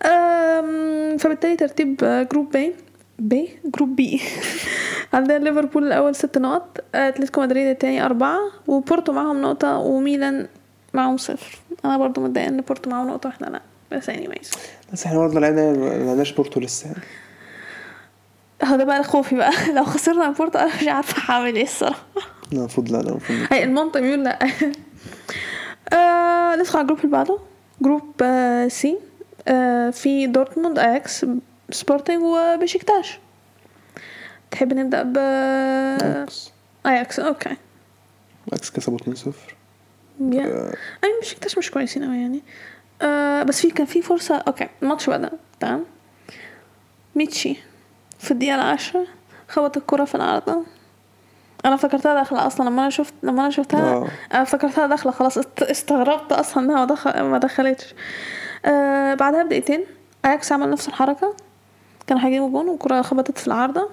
أم، 0.04 1.16
فبالتالي 1.18 1.56
ترتيب 1.56 2.04
آه، 2.04 2.22
group 2.22 2.50
B 2.52 2.72
B 3.18 3.48
group 3.64 3.96
B 3.96 4.20
عندنا 5.14 5.38
ليفربول 5.38 5.86
الأول 5.86 6.14
ست 6.14 6.38
نقط 6.38 6.78
أتلتيكو 6.94 7.40
مدريد 7.40 7.66
التاني 7.66 8.04
أربعة 8.04 8.38
وبورتو 8.66 9.12
معاهم 9.12 9.42
نقطة 9.42 9.78
وميلان 9.78 10.46
معاهم 10.94 11.16
صفر. 11.16 11.58
أنا 11.84 11.98
برضو 11.98 12.20
متضايقة 12.20 12.48
إن 12.48 12.60
بورتو 12.60 12.90
معاهم 12.90 13.08
نقطة 13.08 13.28
وإحنا 13.28 13.46
لا. 13.46 13.60
بس 13.92 14.10
anyways. 14.10 14.56
بس 14.92 15.06
إحنا 15.06 15.18
برضه 15.18 15.40
لعبنا 15.40 15.72
ما 15.72 15.86
لعبناش 16.04 16.32
بورتو 16.32 16.60
لسه 16.60 16.86
يعني. 16.86 17.00
هو 18.64 18.76
ده 18.76 18.84
بقى 18.84 19.04
خوفي 19.04 19.36
بقى. 19.36 19.52
لو 19.76 19.84
خسرنا 19.84 20.30
بورتو 20.30 20.58
أنا 20.58 20.76
مش 20.82 20.88
عارفة 20.88 21.32
هعمل 21.34 21.56
إيه 21.56 21.62
الصراحة. 21.62 22.02
لا 22.52 22.58
المفروض 22.58 22.90
لا 22.90 22.96
لا 22.96 23.08
المفروض 23.10 23.38
هي 23.52 23.64
المنطق 23.64 24.00
بيقول 24.00 24.24
لا. 24.24 24.38
آه 25.92 26.56
ندخل 26.56 26.78
على 26.78 26.82
الجروب 26.82 26.98
اللي 26.98 27.10
بعده. 27.10 27.38
group 27.80 28.12
آه 28.22 28.68
C 28.68 28.98
آه 29.48 29.90
في 29.90 30.26
دورتموند 30.26 30.78
اياكس 30.78 31.26
سبورتنج 31.70 32.22
وبشكتاش 32.22 33.18
تحب 34.50 34.74
نبدأ 34.74 35.02
ب 35.02 35.18
أياكس 36.02 36.50
أياكس 36.86 37.20
okay. 37.20 37.56
أياكس 38.52 38.70
كسبوا 38.70 38.98
2-0 38.98 39.28
yeah 40.20 40.44
آه، 40.46 40.74
أي 41.04 41.10
بشكتاش 41.22 41.58
مش 41.58 41.70
كويسين 41.70 42.02
أوي 42.04 42.16
يعني. 42.16 42.42
آه 43.02 43.42
بس 43.42 43.60
في 43.60 43.70
كان 43.70 43.86
في 43.86 44.02
فرصة. 44.02 44.36
okay 44.36 44.68
الماتش 44.82 45.10
بدأ. 45.10 45.30
تمام. 45.60 45.84
ميتشي. 47.14 47.56
في 48.24 48.30
الدقيقة 48.30 48.54
العاشرة 48.54 49.06
خبط 49.48 49.76
الكرة 49.76 50.04
في 50.04 50.14
العارضة 50.14 50.64
أنا 51.64 51.74
افتكرتها 51.74 52.14
داخلة 52.14 52.46
أصلا 52.46 52.68
لما 52.70 52.82
أنا 52.82 52.90
شفت 52.90 53.14
لما 53.22 53.40
أنا 53.42 53.50
شفتها 53.50 53.94
آه. 53.94 54.08
أنا 54.34 54.42
افتكرتها 54.42 54.86
داخلة 54.86 55.12
خلاص 55.12 55.38
است- 55.38 55.62
استغربت 55.62 56.32
أصلا 56.32 56.64
إنها 56.64 56.76
ما 56.76 56.84
دخل 56.84 57.20
ما 57.22 57.38
دخلتش. 57.38 57.94
آه 58.66 59.14
بعدها 59.14 59.42
بدقيقتين 59.42 59.84
اياكس 60.24 60.52
عمل 60.52 60.70
نفس 60.70 60.88
الحركة. 60.88 61.34
كانوا 62.06 62.22
هيجيبوا 62.26 62.50
جون 62.50 62.68
والكرة 62.68 63.02
خبطت 63.02 63.38
في 63.38 63.46
العارضة. 63.46 63.90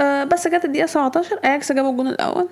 آه 0.00 0.24
بس 0.24 0.48
جت 0.48 0.64
الدقيقة 0.64 0.86
17 0.86 1.38
اياكس 1.44 1.72
جابوا 1.72 1.90
الجون 1.90 2.08
الأول. 2.08 2.48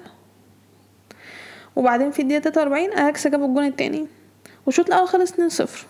وبعدين 1.77 2.11
في 2.11 2.23
الدقيقة 2.23 2.41
43 2.51 2.93
اياكس 2.93 3.27
جابوا 3.29 3.49
الجون 3.49 3.65
التاني. 3.67 4.07
والشوط 4.67 4.87
الأول 4.87 5.09
خلص 5.09 5.33
2-0 5.33 5.87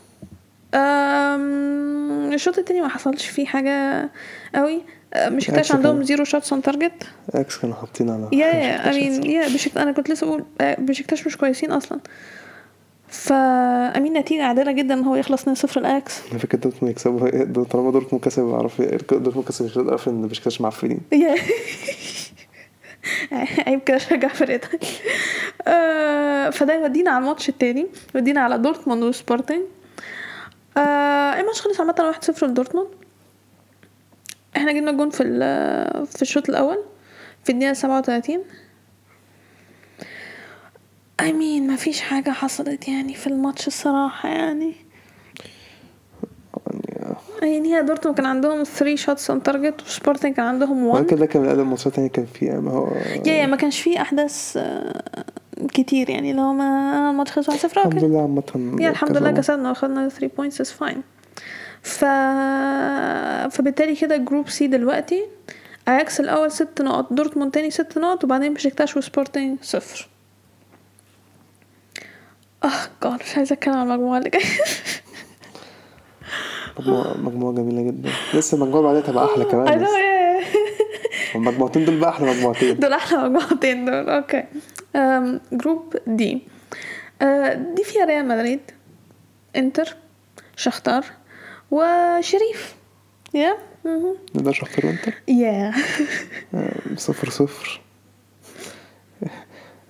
أم، 0.75 2.33
الشوط 2.33 2.59
التاني 2.59 2.81
ما 2.81 2.89
حصلش 2.89 3.27
فيه 3.27 3.47
حاجة 3.47 4.09
قوي. 4.55 4.83
مش 5.29 5.51
أياكس 5.51 5.73
عندهم 5.73 6.03
zero 6.03 6.25
shots 6.25 6.53
on 6.53 6.63
target 6.63 6.93
أياكس 7.35 7.59
كانوا 7.59 7.75
حاطين 7.77 8.11
على 8.11 8.29
yeah 8.33 8.47
yeah 8.47 8.91
I 8.91 8.99
mean 8.99 9.31
yeah 9.31 9.49
بشكت 9.49 9.77
أنا 9.77 9.93
كنت 9.93 10.11
لسه 10.11 10.27
بقول 10.27 10.45
آه، 10.61 10.77
بشكتاش 10.81 11.27
مش 11.27 11.37
كويسين 11.37 11.73
أصلا. 11.73 12.01
فامين 13.09 14.13
نتيجة 14.13 14.43
عادلة 14.45 14.73
جدا 14.73 14.95
إن 14.95 15.05
هو 15.05 15.17
يخلص 15.17 15.49
2-0 15.49 15.77
لاياكس 15.77 16.21
أنا 16.31 16.39
فاكر 16.39 16.59
دورتموند 16.59 16.91
يكسبوا 16.97 17.65
طالما 17.65 17.91
دورتموند 17.91 18.25
كسب 18.25 18.49
اعرف 18.49 18.83
دورتموند 19.11 19.49
كسب 19.49 19.65
مش 19.65 19.79
اعرف 19.79 20.09
إن 20.09 20.27
بشكتاش 20.29 20.61
معفنين 20.61 21.01
عيب 23.67 23.81
كده 23.81 23.97
اشجع 23.97 24.29
فرقتك 24.29 24.81
آه، 25.69 26.51
فده 26.51 26.75
يودينا 26.75 27.11
على 27.11 27.19
الماتش 27.23 27.49
التاني 27.49 27.87
يودينا 28.15 28.41
على 28.41 28.59
دورتموند 28.59 29.03
وسبورتنج 29.03 29.61
آه، 30.77 31.41
الماتش 31.41 31.61
خلص 31.61 31.81
عامة 31.81 32.15
1-0 32.41 32.43
لدورتموند. 32.45 32.89
إحنا 34.57 34.73
جبنا 34.73 34.93
جون 34.93 35.11
في 35.11 35.23
ال- 35.23 36.07
في 36.07 36.23
الشوط 36.23 36.49
الأول 36.49 36.79
في 37.45 37.53
الدقيقة 37.53 37.73
37 37.73 38.39
I 41.23 41.25
mean 41.25 41.71
مفيش 41.73 42.01
حاجة 42.01 42.31
حصلت 42.31 42.89
يعني 42.89 43.15
في 43.15 43.27
الماتش 43.27 43.67
الصراحة 43.67 44.29
يعني. 44.29 44.73
يعني 47.43 47.55
يعني 47.55 47.75
هي 47.77 47.83
دورتموند 47.83 48.17
كان 48.17 48.27
عندهم 48.27 48.63
3 48.65 48.97
shots 48.97 49.35
on 49.35 49.41
target 49.53 49.87
وسبورتنج 49.87 50.35
كان 50.35 50.45
عندهم 50.47 50.87
1 50.87 51.01
ولكن 51.05 51.17
ده 51.17 51.27
كان 51.27 51.45
أقل 51.47 51.61
الماتشات 51.61 51.97
يعني 51.99 52.09
كان 52.09 52.27
في 52.27 52.51
ما 52.51 52.71
هو 52.71 52.89
yeah 53.27 53.33
yeah 53.33 53.47
ما 53.47 53.57
كانش 53.57 53.81
فيه 53.81 54.01
أحداث 54.03 54.57
آه، 54.57 55.03
كتير 55.69 56.11
يعني 56.11 56.33
لو 56.33 56.53
ما 56.53 57.11
الماتش 57.11 57.33
خلص 57.33 57.51
1-0 57.51 57.65
الحمد 57.79 58.05
لله 58.05 58.21
عامة 58.23 58.77
yeah 58.81 58.91
الحمد 58.91 59.17
لله. 59.17 59.31
كسبنا. 59.31 59.69
واخدنا 59.69 60.09
3 60.09 60.31
points 60.39 60.67
is 60.67 60.71
fine. 60.87 60.99
ف 61.87 62.05
فبالتالي 63.55 63.97
كده 63.97 64.17
group 64.17 64.49
C 64.49 64.67
دلوقتي. 64.67 65.25
اياكس 65.89 66.21
الأول 66.21 66.51
ست 66.53 66.83
نقط 66.83 67.13
دورتموند 67.13 67.53
تاني 67.53 67.71
ست 67.71 67.99
نقط 67.99 68.25
وبعدين 68.25 68.55
بشكتاش 68.55 68.97
وسبورتنج 68.97 69.59
صفر. 69.63 70.09
Oh 72.65 72.69
God 73.03 73.21
مش 73.23 73.37
عايزة 73.37 73.53
أتكلم 73.55 73.75
عن 73.75 73.83
المجموعة 73.91 74.19
اللي 74.19 74.31
جاية. 74.31 74.43
مجموعة 76.79 77.17
مجموعة 77.17 77.55
جميلة 77.55 77.83
جدا. 77.91 78.11
لسه 78.35 78.55
المجموعة 78.57 78.83
بعدها 78.83 79.01
تبقى 79.01 79.25
أحلى 79.25 79.45
كمان 79.51 79.83
بس. 79.85 79.89
المجموعتين 81.35 81.85
دول 81.85 81.99
بقى 82.01 82.11
أحلى 82.11 82.31
مجموعتين. 82.31 82.79
دول 82.79 82.93
أحلى 82.93 83.19
مجموعتين 83.19 83.85
دول 83.85 84.09
okay 84.11 84.45
um، 84.97 85.41
group 85.53 85.97
D 86.07 86.43
أه، 87.23 87.53
دي 87.55 87.85
فيها 87.85 88.05
ريال 88.05 88.29
مدريد 88.29 88.61
إنتر 89.57 89.97
شختار. 90.57 91.05
وشريف. 91.71 92.75
yeah؟ 93.35 93.57
مهم. 93.85 94.17
ده 94.35 94.53
شختار 94.53 94.87
وانتر 94.87 95.15
yeah. 95.29 95.73
آه، 96.55 96.73
صفر 96.97 97.31
صفر. 97.31 97.81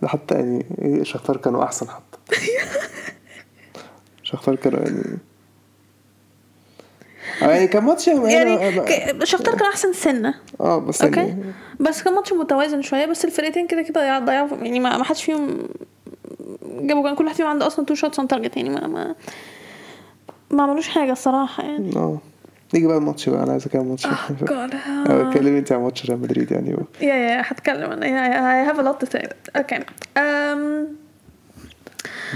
ده 0.02 0.09
حتى 0.09 0.35
يعني 0.35 1.04
شختار 1.04 1.37
كانوا 1.37 1.64
أحسن 1.64 1.87
حتى. 1.88 2.18
شختار 4.23 4.56
كانوا 4.56 4.80
يعني 4.80 5.18
آه، 7.42 7.50
يعني 7.50 7.66
كان 7.66 7.85
ماتش 7.85 8.09
يعني 8.09 9.26
شختار 9.26 9.54
كان 9.54 9.68
أحسن 9.68 9.92
سنة. 9.92 10.35
آه 10.61 10.78
بس 10.78 11.02
okay. 11.03 11.21
يعني 11.21 11.52
بس 11.80 12.02
كان 12.02 12.14
ماتش 12.14 12.33
متوازن 12.33 12.83
شوية 12.83 13.06
بس 13.06 13.25
الفرقتين 13.25 13.66
كده 13.66 13.83
كده 13.83 14.18
ضيعوا 14.18 14.49
يعني 14.62 14.80
ما 14.80 14.97
ما 14.99 15.04
حدش 15.04 15.25
فيهم 15.25 15.68
جابوا 16.62 17.02
جون. 17.02 17.14
كل 17.14 17.25
واحد 17.25 17.37
فيهم 17.37 17.47
عنده 17.47 17.66
أصلا 17.66 17.85
two 17.85 17.95
shots 17.95 18.19
on 18.19 18.29
target 18.29 18.57
يعني 18.56 18.68
ما 18.71 18.87
ما 18.87 19.14
ما 20.50 20.62
عملوش 20.62 20.88
حاجة 20.88 21.12
الصراحة 21.12 21.62
يعني. 21.62 21.97
آه. 21.97 22.19
نيجي 22.75 22.87
بقى 22.87 22.97
الماتش 22.97 23.29
بقى 23.29 23.43
أنا 23.43 23.53
عايز 23.53 23.67
اتكلم 23.67 23.88
ماتش. 23.88 24.07
Oh. 24.07 24.12
God 24.41 24.75
أو 25.11 25.29
اتكلمي 25.31 25.59
أنت 25.59 25.73
عن 25.73 25.81
ماتش 25.81 26.07
ريال 26.07 26.19
مدريد 26.21 26.53
يعني 26.53 26.76
yeah 27.00 27.15
yeah 27.15 27.43
هتكلم. 27.47 27.91
أنا 27.93 28.67
I 28.67 28.73
have 28.73 28.79
a 28.79 28.83
lot 28.83 29.07
to 29.07 29.12
say 29.19 29.29
okay 29.57 29.79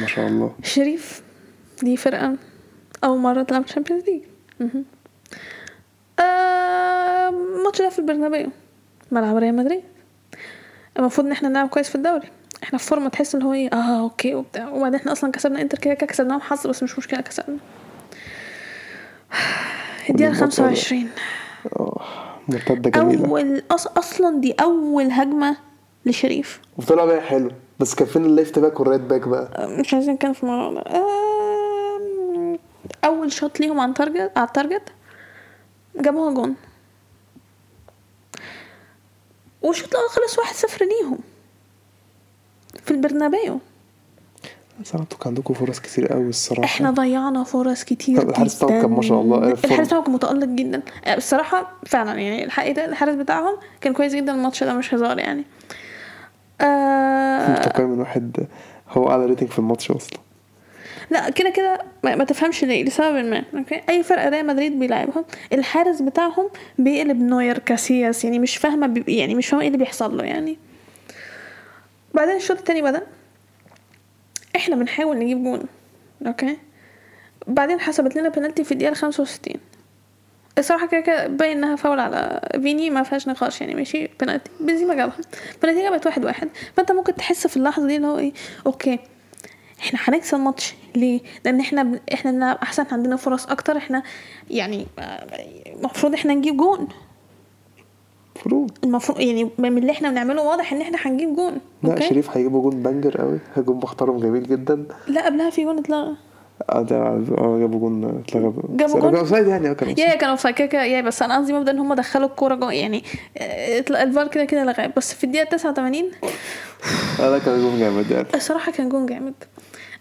ما 0.00 0.07
شاء 0.07 0.26
الله. 0.26 0.55
شريف 0.62 1.23
دي 1.83 1.97
فرقة 1.97 2.37
أول 3.05 3.19
مرة 3.19 3.43
تلعب 3.43 3.67
Champions 3.67 4.02
League 4.05 4.23
الماتش 6.21 7.79
ده 7.83 7.88
في 7.88 7.99
البرنابيو 7.99 8.49
ملعب 9.12 9.37
ريال 9.37 9.57
مدريد. 9.57 9.83
المفروض 10.99 11.26
إن 11.26 11.33
إحنا 11.33 11.49
نلعب 11.49 11.69
كويس 11.69 11.88
في 11.88 11.95
الدوري. 11.95 12.29
إحنا 12.62 12.79
في 12.79 12.85
فورمة 12.87 13.09
تحس 13.09 13.35
اللي 13.35 13.47
هو 13.47 13.52
إيه 13.52 13.71
آه 13.73 14.00
okay 14.00 14.35
وبتاع. 14.35 14.69
وبعدين 14.69 15.00
إحنا 15.00 15.12
أصلا 15.12 15.33
كسبنا 15.33 15.61
إنتر 15.62 15.79
كده 15.79 15.95
كده 15.95 16.07
كسبناهم 16.07 16.40
حظ 16.40 16.67
بس 16.67 16.83
مش 16.83 16.99
مشكلة 16.99 17.21
كسبنا. 17.21 17.57
والماتش 20.11 20.41
25 20.41 21.09
آه 21.77 22.01
مرتده 22.49 22.91
جميلة. 22.91 23.27
أول 23.29 23.63
أص... 23.71 23.87
أصلا 23.87 24.41
دي 24.41 24.53
أول 24.53 25.11
هجمة 25.11 25.57
لشريف. 26.07 26.61
وطلع 26.79 27.05
بقى 27.05 27.21
حلو. 27.21 27.51
بس 27.81 27.95
كان 27.95 28.09
فين 28.09 28.25
ال 28.25 28.31
left 28.31 28.59
back 28.59 28.81
وال 28.81 28.86
right 28.86 29.00
back 29.00 29.29
بقى؟ 29.29 29.69
مش 29.81 29.95
عايزين 29.95 30.15
نتكلم 30.15 30.33
في 30.33 30.47
ده. 30.47 30.83
آم، 30.97 32.59
أول 33.05 33.33
shot 33.33 33.61
ليهم 33.61 33.81
on 33.81 33.95
target 33.95 34.33
على 34.37 34.47
ال 34.47 34.52
target 34.52 34.83
جابوها 35.97 36.35
جون. 36.35 36.55
والشوط 39.63 39.89
الأول 39.95 40.09
خلص 40.11 40.39
واحد 40.39 40.55
صفر 40.55 40.85
ليهم 40.85 41.19
في 42.85 42.91
البرنابيو. 42.91 43.61
بس 44.81 44.95
أنا 44.95 45.05
كان 45.05 45.19
عندكم 45.27 45.55
فرص 45.55 45.81
كتير 45.81 46.07
قوي 46.07 46.29
الصراحة. 46.29 46.65
إحنا 46.65 46.91
ضيعنا 46.91 47.45
فرص 47.45 47.85
كتير 47.85 48.23
طب 48.23 48.29
الحارس 48.29 48.57
بتاعهم 48.57 48.73
جدا 48.73 48.83
كان 48.83 48.91
ما 48.91 49.03
شاء 49.03 49.21
الله،. 49.21 49.49
الحارس 49.65 49.87
بتاعهم 49.87 50.05
كان 50.05 50.13
متألق 50.13 50.47
جدا. 50.47 50.83
آه، 51.05 51.17
الصراحة 51.17 51.73
فعلا 51.87 52.21
يعني 52.21 52.45
الحقيقة 52.45 52.85
الحارس 52.85 53.15
بتاعهم 53.15 53.57
كان 53.81 53.93
كويس 53.93 54.15
جدا 54.15 54.35
الماتش 54.35 54.65
ده 54.65 54.75
مش 54.75 54.95
هزار 54.95 55.19
يعني. 55.19 55.45
آه 56.61 57.83
من 57.83 58.01
واحد 58.01 58.47
هو 58.91 59.11
أعلى 59.11 59.27
rating 59.26 59.49
في 59.49 59.59
الماتش 59.59 59.91
أصلا. 59.91 60.19
لا 61.11 61.31
كده 61.31 61.51
كده 61.51 61.79
ما, 62.05 62.15
ما 62.15 62.25
تفهمش 62.25 62.65
ليه 62.65 62.85
لسبب 62.85 63.25
ما. 63.25 63.45
okay؟ 63.55 63.81
أي 63.89 64.03
فرقة 64.03 64.29
ريال 64.29 64.47
مدريد 64.47 64.79
بيلعبهم 64.79 65.25
الحارس 65.53 66.03
بتاعهم 66.03 66.49
بيقلب 66.79 67.21
نوير 67.21 67.59
كاسياس 67.59 68.25
يعني 68.25 68.39
مش 68.39 68.57
فاهمة 68.57 69.05
يعني 69.09 69.35
مش 69.35 69.47
فاهمة 69.47 69.63
إيه 69.63 69.69
اللي 69.69 69.79
بيحصل 69.79 70.17
له 70.17 70.25
يعني. 70.25 70.59
بعدين 72.15 72.37
الشوط 72.37 72.59
التاني 72.59 72.83
بدأ. 72.83 73.03
إحنا 74.57 74.76
بنحاول 74.76 75.19
نجيب 75.19 75.42
جون 75.45 75.62
okay؟ 76.26 76.57
بعدين 77.47 77.80
حسبت 77.80 78.16
لنا 78.16 78.28
بنالتي 78.28 78.64
في 78.64 78.73
الدقيقة 78.73 78.95
65 78.95 79.54
الصراحة 80.59 80.87
كده 80.87 81.00
كده 81.00 81.26
باين 81.26 81.57
إنها 81.57 81.76
فاول 81.76 82.00
على 82.00 82.49
فيني 82.52 82.90
ما 82.90 83.02
فيهاش 83.02 83.28
نقاش 83.28 83.61
يعني 83.61 83.75
ماشي؟ 83.75 84.09
بنالتي 84.21 84.50
بنزيما 84.61 84.95
جابها. 84.95 85.16
فالنتيجه 85.62 85.90
بقت 85.90 86.07
واحد 86.07 86.25
واحد. 86.25 86.49
فأنت 86.76 86.92
ممكن 86.92 87.14
تحس 87.14 87.47
في 87.47 87.57
اللحظة 87.57 87.87
دي 87.87 87.97
اللي 87.97 88.07
هو 88.07 88.19
إيه 88.19 88.33
okay 88.67 88.99
إحنا 89.80 89.99
هنكسب 90.02 90.35
الماتش. 90.35 90.75
ليه؟ 90.97 91.21
لأن 91.45 91.61
إحنا 91.61 91.83
ب... 91.83 92.00
إحنا 92.12 92.62
أحسن 92.62 92.87
عندنا 92.92 93.16
فرص 93.16 93.47
أكتر 93.47 93.76
إحنا 93.76 94.02
يعني 94.50 94.87
آه، 94.99 95.26
المفروض 95.76 96.14
إحنا 96.14 96.35
نجيب 96.35 96.57
جون. 96.57 96.88
المفروض. 98.47 98.70
المفروض 98.85 99.20
يعني 99.20 99.49
من 99.59 99.78
اللي 99.78 99.92
إحنا 99.92 100.11
بنعمله 100.11 100.42
واضح 100.42 100.73
ان 100.73 100.80
إحنا 100.80 100.99
هنجيب 101.02 101.37
جون 101.37 101.59
لا 101.82 102.00
شريف 102.00 102.37
هيجيبوا 102.37 102.62
جون 102.70 102.82
banger 102.83 103.17
قوي. 103.20 103.38
جون 103.56 103.76
محترم 103.76 104.18
جميل 104.18 104.42
جدا. 104.49 104.85
لا 105.09 105.26
قبلها 105.26 105.50
في 105.50 105.64
جون 105.64 105.78
اتلغى. 105.78 106.14
آه 106.70 106.82
ده 106.82 106.97
آه 106.97 107.59
جابوا 107.61 107.80
جون 107.80 108.23
اتلغى. 108.28 108.52
جابوا 108.68 109.00
جون؟ 109.00 109.16
offside 109.17 109.47
يعني 109.47 109.70
آه 109.70 109.73
كان 109.73 109.88
yeah 109.88 110.14
كانوا 110.14 110.30
أوفسايد. 110.30 110.54
كده 110.54 110.66
كده 110.66 110.85
yeah 110.85 111.00
بس 111.00 111.23
أنا 111.23 111.37
قصدي 111.38 111.52
مبدأ 111.52 111.70
إن 111.73 111.78
هم 111.78 111.94
دخلوا 111.94 112.26
الكورة 112.28 112.54
جوه. 112.54 112.73
يعني 112.73 113.04
آه، 113.38 113.78
الفار 114.02 114.28
كده 114.28 114.44
كده 114.44 114.64
لغاه 114.64 114.92
بس 114.97 115.14
في 115.14 115.25
الدقيقة 115.25 115.44
89 115.56 116.11
آه 117.20 117.30
ده 117.30 117.38
كان 117.38 117.61
جون 117.61 117.78
جامد 117.78 118.11
يعني. 118.11 118.26
الصراحة 118.35 118.73
كان 118.73 118.88
جون 118.88 119.06
جامد. 119.06 119.35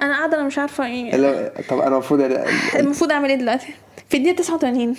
أنا 0.02 0.14
قاعدة 0.18 0.38
أنا 0.38 0.44
مش 0.48 0.58
عارفة 0.58 0.88
لا، 0.88 1.54
طب 1.70 1.80
أنا 1.80 1.88
المفروض 1.94 2.20
يعني 2.20 2.50
المفروض 2.80 3.12
أعمل 3.12 3.30
إيه 3.30 3.36
دلوقتي؟ 3.36 3.68
في 4.10 4.18
الدقيقة 4.18 4.36
89 4.36 4.96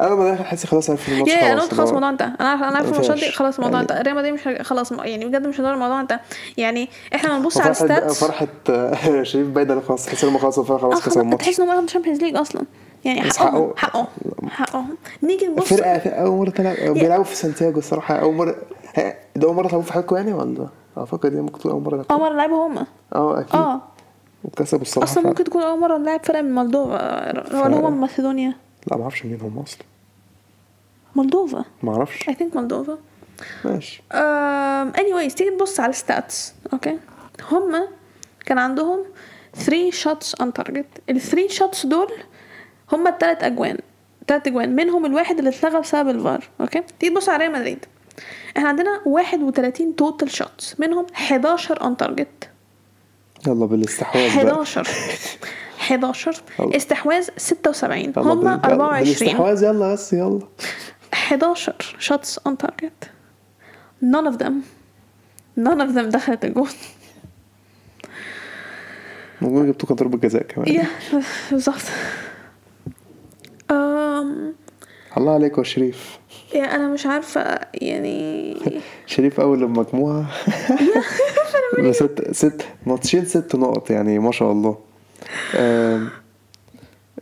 أنا 0.00 0.14
ما 0.14 0.30
داخل 0.30 0.44
حاسس 0.44 0.66
خلاص 0.66 0.90
عارف 0.90 1.08
الماتش 1.08 1.30
yeah 1.32 1.36
أنا 1.52 1.60
خلاص 1.60 1.62
قلت 1.64 1.74
خلاص 1.74 1.88
الموضوع 1.88 2.10
انتهى 2.10 2.26
أنا 2.40 2.48
عارفه 2.48 2.68
أنا 2.68 2.76
عارفه 2.76 2.90
ما 2.90 2.96
الماتشات 2.96 3.18
دي. 3.28 3.32
خلاص 3.32 3.56
الموضوع 3.58 3.80
يعني- 3.80 3.90
انتهى 3.92 4.02
ريال 4.02 4.16
مدريد 4.16 4.34
مش 4.34 4.66
خلاص 4.66 4.92
يعني 4.92 5.24
بجد 5.24 5.46
مش 5.46 5.60
هزار 5.60 5.74
الموضوع 5.74 6.00
انتهى 6.00 6.20
يعني 6.56 6.88
إحنا 7.14 7.38
بنبص 7.38 7.58
على 7.60 7.74
فرحة 7.74 7.94
ال 7.96 8.00
stats. 8.00 8.24
فرحة 8.24 8.46
آه، 8.70 9.22
شريف 9.22 9.46
باينة 9.48 9.72
إنه 9.72 9.80
خلاص 9.80 10.06
تحس 10.06 10.24
انهم 10.24 10.38
خلاص 10.38 10.58
آه 10.58 10.62
خلاص 10.78 11.00
خلاص 11.00 11.16
الماتش. 11.16 11.44
تحس 11.44 11.56
انهم 11.60 11.68
واخدوا 11.68 11.84
ال 11.84 11.88
Champions 11.88 12.20
League 12.22 12.36
أصلا. 12.36 12.62
يعني 13.04 13.22
حقهم 13.22 13.72
حقه- 13.76 13.76
حقهم 13.76 14.06
حقهم 14.50 14.96
نيجي 15.22 15.46
نبص 15.46 15.64
فرقة 15.74 15.98
في 15.98 16.08
أول 16.08 16.38
مرة 16.38 16.50
تلعب 16.50 16.76
بيلعبوا 16.94 17.24
في 17.24 17.36
سانتياغو 17.36 17.78
الصراحة. 17.78 18.14
أول 18.14 18.34
مرة 18.34 18.54
ه- 18.98 19.14
ده 19.36 19.46
أول 19.48 19.54
مرة 19.56 19.66
تلعبوا 19.68 19.84
في 19.84 19.92
حياتكم 19.92 20.16
يعني 20.16 20.32
ولا؟ 20.32 20.66
أعتقد 20.98 21.30
دي 21.30 21.40
ممكن 21.40 21.58
تكون 21.58 21.70
أول 21.72 21.82
مرة 21.82 22.04
أول 22.10 22.20
مرة 22.20 22.32
نلعبها 22.32 22.66
هما. 22.66 22.86
أه 23.14 23.40
أكيد. 23.40 23.54
آه. 23.60 23.80
وكسبوا 24.44 24.82
الصراحة. 24.82 25.12
أصلا. 25.12 25.26
ممكن 25.26 25.44
تكون 25.44 25.62
أول 25.62 25.80
مرة 25.80 25.98
نلعب 25.98 26.20
فرقة 26.24 26.42
من 26.42 26.54
مولدوفا 26.54 27.62
ولا 27.64 27.76
هما 27.80 27.90
من 27.90 28.00
ماثيدونيا 28.00 28.54
لا 28.90 28.96
ما 28.96 29.02
أعرفش 29.02 29.24
مين 29.24 29.40
هم 29.40 29.58
أصلا. 29.58 29.82
مولدوفا. 31.16 31.64
ما 31.82 31.92
أعرفش. 31.96 32.22
I 32.30 32.32
think 32.32 32.54
مولدوفا. 32.56 32.98
ماشي. 33.64 34.02
um, 34.12 34.96
anyways 34.96 35.34
تيجي 35.34 35.50
تبص 35.50 35.80
على 35.80 35.90
ال 35.90 36.01
stats 36.01 36.54
okay 36.72 36.98
هما 37.52 37.88
كان 38.46 38.58
عندهم 38.58 39.04
3 39.54 39.90
shots 39.90 40.42
on 40.42 40.46
target. 40.62 40.84
ال 41.10 41.20
3 41.20 41.48
shots 41.48 41.86
دول 41.86 42.12
هما 42.92 43.10
التلات 43.10 43.42
أجوان. 43.42 43.78
تلات 44.26 44.46
أجوان. 44.46 44.76
منهم 44.76 45.06
الواحد 45.06 45.38
اللي 45.38 45.50
اتلغى 45.50 45.80
بسبب 45.80 46.08
الفار 46.08 46.44
okay 46.60 46.82
تيجي 47.00 47.14
تبص 47.14 47.28
على 47.28 47.38
ريال 47.44 47.52
مدريد. 47.52 47.84
إحنا 48.56 48.68
عندنا 48.68 49.00
31 49.06 49.96
total 49.96 50.30
shots 50.30 50.80
منهم 50.80 51.06
11 51.14 51.76
on 51.78 52.04
target. 52.06 52.46
يلا 53.46 53.66
بالاستحواذ 53.66 54.34
بقى. 54.44 54.52
11 54.52 54.88
11 55.88 56.42
يلا. 56.60 56.76
استحواذ 56.76 57.28
76 57.36 57.98
يلا 57.98 58.20
هما 58.20 58.34
بال- 58.34 58.42
يلا 58.46 58.54
24 58.64 59.04
بالاستحواذ 59.04 59.62
يلا 59.62 59.92
بس 59.92 60.12
يلا. 60.12 60.40
11 61.14 61.96
shots 62.00 62.38
on 62.48 62.52
target. 62.66 63.08
None 64.04 64.26
of 64.32 64.36
them. 64.42 64.52
None 65.58 65.80
of 65.80 65.94
them 65.96 66.08
دخلت 66.10 66.44
الجون. 66.44 66.68
الموضوع 69.42 69.64
جبتوه 69.64 69.88
كان 69.88 69.96
ضربة 69.96 70.18
جزاء 70.18 70.42
كمان. 70.42 70.68
yeah 70.68 70.86
بالظبط. 71.50 71.74
um. 73.70 74.54
الله 75.16 75.34
عليك 75.34 75.58
يا 75.58 75.62
شريف. 75.62 76.18
yeah 76.54 76.74
أنا 76.76 76.88
مش 76.88 77.06
عارفة 77.06 77.58
يعني. 77.74 78.56
شريف 79.06 79.40
أول 79.40 79.62
المجموعة. 79.62 80.26
ست 81.90 82.28
ست 82.32 82.62
ماتشين 82.86 83.24
ست 83.24 83.56
نقط 83.56 83.90
يعني 83.90 84.18
ما 84.18 84.32
شاء 84.32 84.52
الله. 84.52 84.78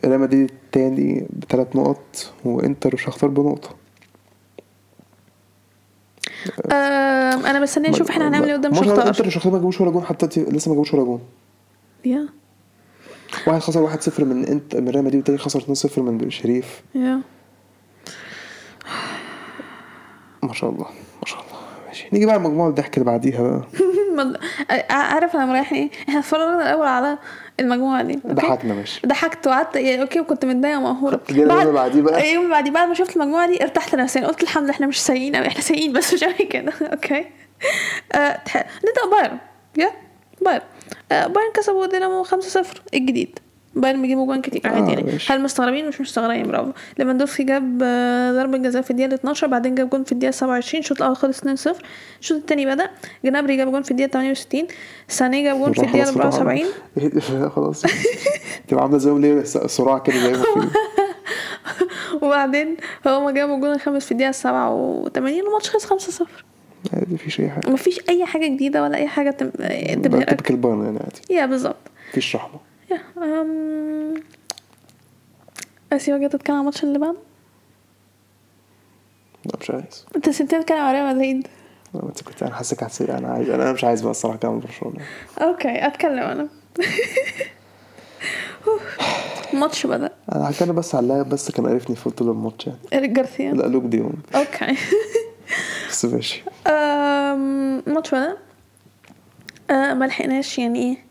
ريال 0.05 0.21
مدريد 0.21 0.51
التاني 0.51 1.27
بثلاث 1.33 1.77
نقط 1.77 2.33
وإنتر 2.45 2.95
وشختار 2.95 3.31
بنقطة. 3.31 3.71
um 6.67 7.47
أنا 7.47 7.61
مستنية 7.61 7.91
أشوف 7.91 8.11
إحنا 8.11 8.29
هنعمل 8.29 8.49
إيه 8.49 8.57
قدام 8.57 8.73
الله 8.73 8.83
إنتر 8.93 9.13
شختار 9.13 9.27
وشختار 9.27 9.53
ما 9.53 9.59
جابوش 9.59 9.81
ولا 9.81 9.91
جون 9.91 10.03
حتى 10.05 10.27
لسه 10.41 10.69
ما 10.69 10.75
جابوش 10.75 10.95
ولا 10.95 11.03
جون. 11.05 11.21
yeah. 12.05 12.29
واحد 13.47 13.61
خسر 13.61 13.97
1-0 13.99 14.21
من 14.21 14.45
إنتر 14.45 14.77
من 14.77 14.89
ريال 14.89 15.05
مدريد 15.05 15.15
والتاني 15.17 15.39
خسر 15.39 15.61
2-0 15.61 15.99
من 15.99 16.31
شريف. 16.31 16.83
yeah. 16.95 17.21
ما 20.43 20.53
شاء 20.53 20.71
الله 20.71 20.87
ما 21.21 21.27
شاء 21.27 21.41
الله. 21.41 21.59
ماشي. 21.87 22.09
نيجي 22.13 22.27
بقى 22.27 22.37
المجموعة 22.37 22.69
الضحك 22.69 22.95
اللي 22.95 23.05
بعديها 23.05 23.43
بقى. 23.43 23.63
مد- 24.17 24.37
عارف 24.91 25.37
أنا 25.37 25.47
مريحني 25.47 25.79
إيه؟ 25.79 25.91
إحنا 26.09 26.19
اتفرجنا 26.21 26.63
الأول 26.63 26.87
على 26.87 27.19
المجموعة 27.61 28.03
دي؟ 28.03 28.21
ضحكنا 28.27 28.75
ماشي. 28.75 29.01
ضحكت 29.07 29.47
وقعدت 29.47 29.77
يعني 29.77 30.03
okay؟ 30.03 30.21
وكنت 30.21 30.45
متضايقة 30.45 30.79
ومقهورة. 30.79 31.21
اللي 31.31 31.73
بعديه 31.73 32.01
بقى. 32.03 32.21
اليوم 32.21 32.43
اللي 32.45 32.55
بعديه 32.55 32.71
بعد 32.71 32.89
ما 32.89 32.95
شفت 32.95 33.17
المجموعة 33.17 33.47
دي 33.49 33.63
ارتحت 33.63 33.95
نفسيا. 33.95 34.27
قلت 34.27 34.43
الحمد 34.43 34.63
لله 34.65 34.73
إحنا 34.73 34.87
مش 34.87 35.03
سيئين 35.03 35.35
أوي 35.35 35.47
إحنا 35.47 35.61
سيئين 35.61 35.93
بس 35.93 36.15
مش 36.15 36.25
قوي 36.25 36.35
كده 36.35 36.73
okay؟ 36.93 37.27
آه 38.13 38.41
نبدأ 38.85 39.11
بايرن 39.17 39.39
yeah 39.79 39.91
بايرن 40.45 40.63
آه 41.13 41.27
بايرن 41.27 41.53
كسبوا 41.55 41.87
دينامو 41.87 42.25
5-0 42.25 42.29
الجديد. 42.95 43.39
بايرن 43.77 44.03
بيجيبوا 44.03 44.27
جوان 44.27 44.41
كتير. 44.43 44.61
عادي 44.65 44.93
آه، 44.93 44.95
يعني. 44.95 45.13
ماشي. 45.13 45.33
هل 45.33 45.43
مستغربين؟ 45.43 45.89
مش 45.89 46.01
مستغربين 46.01 46.47
برافو. 46.49 46.71
ليفاندوفسكي 46.99 47.43
جاب 47.43 47.81
آه، 47.83 48.33
ضربة 48.33 48.59
جزاء 48.59 48.83
في 48.83 48.91
الدقيقة 48.91 49.15
12 49.15 49.47
بعدين 49.47 49.75
جاب 49.75 49.91
جون 49.91 50.05
في 50.05 50.13
الدقيقة 50.13 50.31
27 50.33 50.81
الشوط 50.81 51.03
الأول 51.03 51.17
خلص 51.17 51.41
2-0 51.41 51.47
الشوط 52.21 52.39
التاني 52.39 52.67
بدأ. 52.67 52.91
جنابري 53.25 53.57
جاب 53.57 53.71
جون 53.73 53.83
في 53.83 53.91
الدقيقة 53.91 54.11
68 54.11 54.67
ساني 55.09 55.45
جاب 55.45 55.57
جون 55.57 55.73
في 55.73 55.81
طبعاً. 55.81 56.09
74 56.09 57.51
خلاص 57.51 57.83
تبقى 58.69 58.83
عاملة 58.85 58.99
زي 58.99 59.11
ليه 59.19 59.43
صراع 59.45 59.99
كده 59.99 60.17
زي 60.19 60.33
ما 60.33 60.43
في. 60.43 60.69
وبعدين 62.23 62.77
هما 63.07 63.31
جابوا 63.31 63.57
الجون 63.57 63.73
الخامس 63.73 64.05
في 64.05 64.13
الدقيقة 64.13 64.33
87 64.33 65.43
والماتش 65.43 65.71
خلص 65.71 65.87
5-0 66.23 66.27
عادي 66.95 67.15
مفيش 67.15 67.41
أي 67.41 67.49
حاجة. 67.51 67.71
مفيش 67.71 68.01
أي 68.09 68.25
حاجة 68.27 68.47
جديدة 68.47 68.83
ولا 68.83 68.97
أي 68.97 69.07
حاجة 69.09 69.31
تب- 69.31 69.51
تبهرك 70.03 70.31
تبكي 70.31 70.53
البايرن 70.53 70.85
يعني 70.85 70.99
عادي. 70.99 71.21
yeah 71.35 71.47
بالظبط. 71.47 71.77
مفيش 72.11 72.37
رحمة. 72.37 72.61
yeah 72.91 73.01
um... 73.19 74.15
أسيبك 75.93 76.33
تتكلم 76.33 76.55
عن 76.57 76.61
الماتش 76.61 76.85
اللي 76.85 76.99
بعده 76.99 77.17
لا 79.45 79.53
مش 79.61 79.71
عايز 79.71 80.07
أنت 80.17 80.31
سبتني 80.31 80.61
أتكلم 80.61 80.79
عن 80.79 80.95
ريال 80.95 81.17
مدريد؟ 81.17 81.47
أنا 81.95 82.03
كنت 82.03 82.23
كنت 82.23 82.43
أنا 82.43 82.55
حاسك 82.55 82.83
هتسيب 82.83 83.11
أنا 83.11 83.29
عايز 83.29 83.51
أنا 83.51 83.73
مش 83.73 83.85
عايز 83.85 84.01
بقى 84.03 84.11
الصراحة 84.11 84.37
كمان 84.39 84.61
برشلونة. 84.61 85.01
okay 85.39 85.87
أتكلم 85.87 86.19
أنا. 86.19 86.49
الماتش 89.53 89.87
بدأ. 89.87 90.11
أنا 90.35 90.51
كان 90.61 90.75
بس 90.75 90.95
على 90.95 91.03
اللاعب 91.03 91.29
بس 91.29 91.51
كان 91.51 91.67
عرفني 91.67 91.97
فقلت 91.97 92.23
له 92.23 92.33
الماتش. 92.33 92.67
يعني 92.67 92.79
إيريك 92.93 93.11
جارثيا 93.11 93.53
لا 93.53 93.67
لوك 93.67 93.85
ديون 93.85 94.23
أوكي. 94.35 94.77
بس 95.91 96.05
ماشي. 96.05 96.43
الماتش 96.67 98.11
بدأ. 98.15 98.37
أه 99.71 99.95
ما 99.95 100.05
لحقناش 100.05 100.59
يعني 100.59 100.79
إيه؟ 100.83 101.06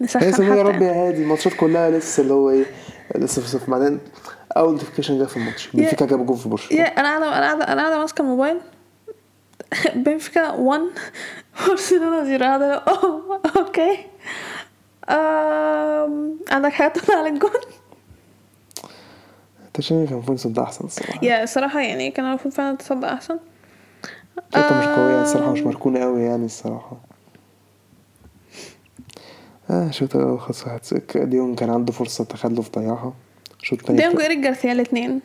نسخن 0.00 0.32
سمير 0.32 0.54
يا 0.56 0.62
رب 0.62 0.72
حتى. 0.74 0.84
يا 0.84 1.08
هادي 1.08 1.22
الماتشات 1.22 1.52
كلها 1.54 1.90
لسه 1.90 2.20
اللي 2.22 2.34
هو 2.34 2.50
إيه 2.50 2.64
لسه 3.16 3.42
في 3.42 3.48
صفر 3.48 3.70
بعدين 3.70 3.98
أول 4.56 4.72
نوتيفيكيشن 4.72 5.18
جه 5.18 5.24
في 5.24 5.36
الماتش. 5.36 5.68
بنفيكا 5.74 6.06
جاب 6.06 6.26
جول 6.26 6.36
في 6.36 6.48
برشلونة. 6.48 6.84
أنا 6.84 7.08
قاعدة 7.08 7.26
أنا 7.38 7.46
قاعدة 7.46 7.64
أنا 7.72 7.80
قاعدة 7.82 7.98
ماسكة 7.98 8.22
الموبايل. 8.22 8.60
بنفيكا 10.04 10.50
1 10.50 10.80
برشلونة 11.68 12.24
0 12.36 12.42
قاعدة 12.44 12.74
أوه 12.74 13.40
أوكي. 13.56 14.06
عندك 16.54 16.72
حاجة 16.72 16.88
تقول 16.92 17.16
على 17.18 17.28
الجون؟ 17.28 17.50
تشيني 19.74 20.06
كان 20.06 20.14
المفروض 20.14 20.38
يصد 20.38 20.58
أحسن 20.58 20.84
الصراحة. 20.84 21.24
يا 21.24 21.46
صراحة 21.46 21.80
يعني 21.80 22.10
كان 22.10 22.26
المفروض 22.26 22.54
فعلا 22.54 22.76
تصدق 22.76 23.08
أحسن. 23.08 23.38
شوطة 24.54 24.78
مش 24.80 24.86
قوية 24.86 25.22
الصراحة 25.22 25.52
مش. 25.52 25.60
مركونة 25.60 26.00
قوي 26.00 26.22
يعني 26.22 26.44
الصراحة. 26.44 26.96
آه 29.70 29.90
شوطه 29.90 30.36
خلاص 30.36 30.66
واحد 30.66 30.84
سك- 30.84 31.16
ديون 31.18 31.54
كان 31.54 31.70
عنده 31.70 31.92
فرصة 31.92 32.24
تخلف 32.24 32.70
ضيعها. 32.78 33.12
شوط 33.62 33.80
تاني 33.82 33.98
ديونج 33.98 34.16
وايريك 34.16 34.38
جارثيا 34.38 34.72
الاثنين 34.72 35.20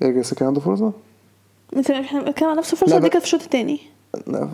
يرجع 0.00 0.30
كان 0.36 0.48
عنده 0.48 0.60
فرصة؟ 0.60 0.92
إحنا 1.90 2.22
بنتكلم 2.22 2.48
على 2.48 2.58
نفس 2.58 2.72
الفرصة 2.72 2.92
لا، 2.94 2.98
دي 3.00 3.08
كانت 3.08 3.16
في 3.18 3.24
الشوط 3.24 3.42
الثاني 3.42 3.80
لا 4.26 4.48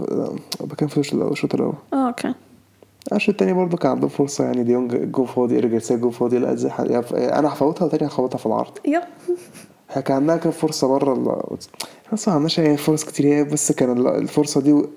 لا 0.60 0.74
كان 0.78 0.88
في 0.88 0.98
الشوط 0.98 1.54
الأول 1.54 1.74
آه 1.92 2.06
okay. 2.08 2.34
الشوط 3.12 3.28
التاني 3.28 3.52
برضه 3.52 3.76
كان 3.76 3.90
عنده 3.90 4.08
فرصة 4.08 4.44
يعني 4.44 4.62
ديونج 4.64 4.96
جون 4.96 5.24
فاضي 5.24 5.58
رجع 5.60 5.96
جون 5.96 6.10
فاضي 6.10 6.38
لا 6.38 6.50
يا- 6.90 7.38
أنا 7.38 7.48
هفوتها 7.52 7.84
وتاني 7.86 8.06
هخبطها 8.06 8.38
في 8.38 8.46
العرض. 8.46 8.78
yep. 8.84 9.02
هي 9.90 10.02
كان 10.02 10.16
عندها 10.16 10.36
كان 10.36 10.52
فرصة 10.52 10.88
بره 10.88 11.12
ال 11.12 11.28
إحنا 11.28 12.14
أصلا 12.14 12.28
ما 12.28 12.34
عندناش 12.34 12.60
أي 12.60 12.76
فرص 12.76 13.04
كتير 13.04 13.26
هي 13.26 13.44
بس 13.44 13.72
كان 13.72 13.98
ال- 13.98 14.06
الفرصة 14.08 14.60
دي 14.60 14.72
و... 14.72 14.88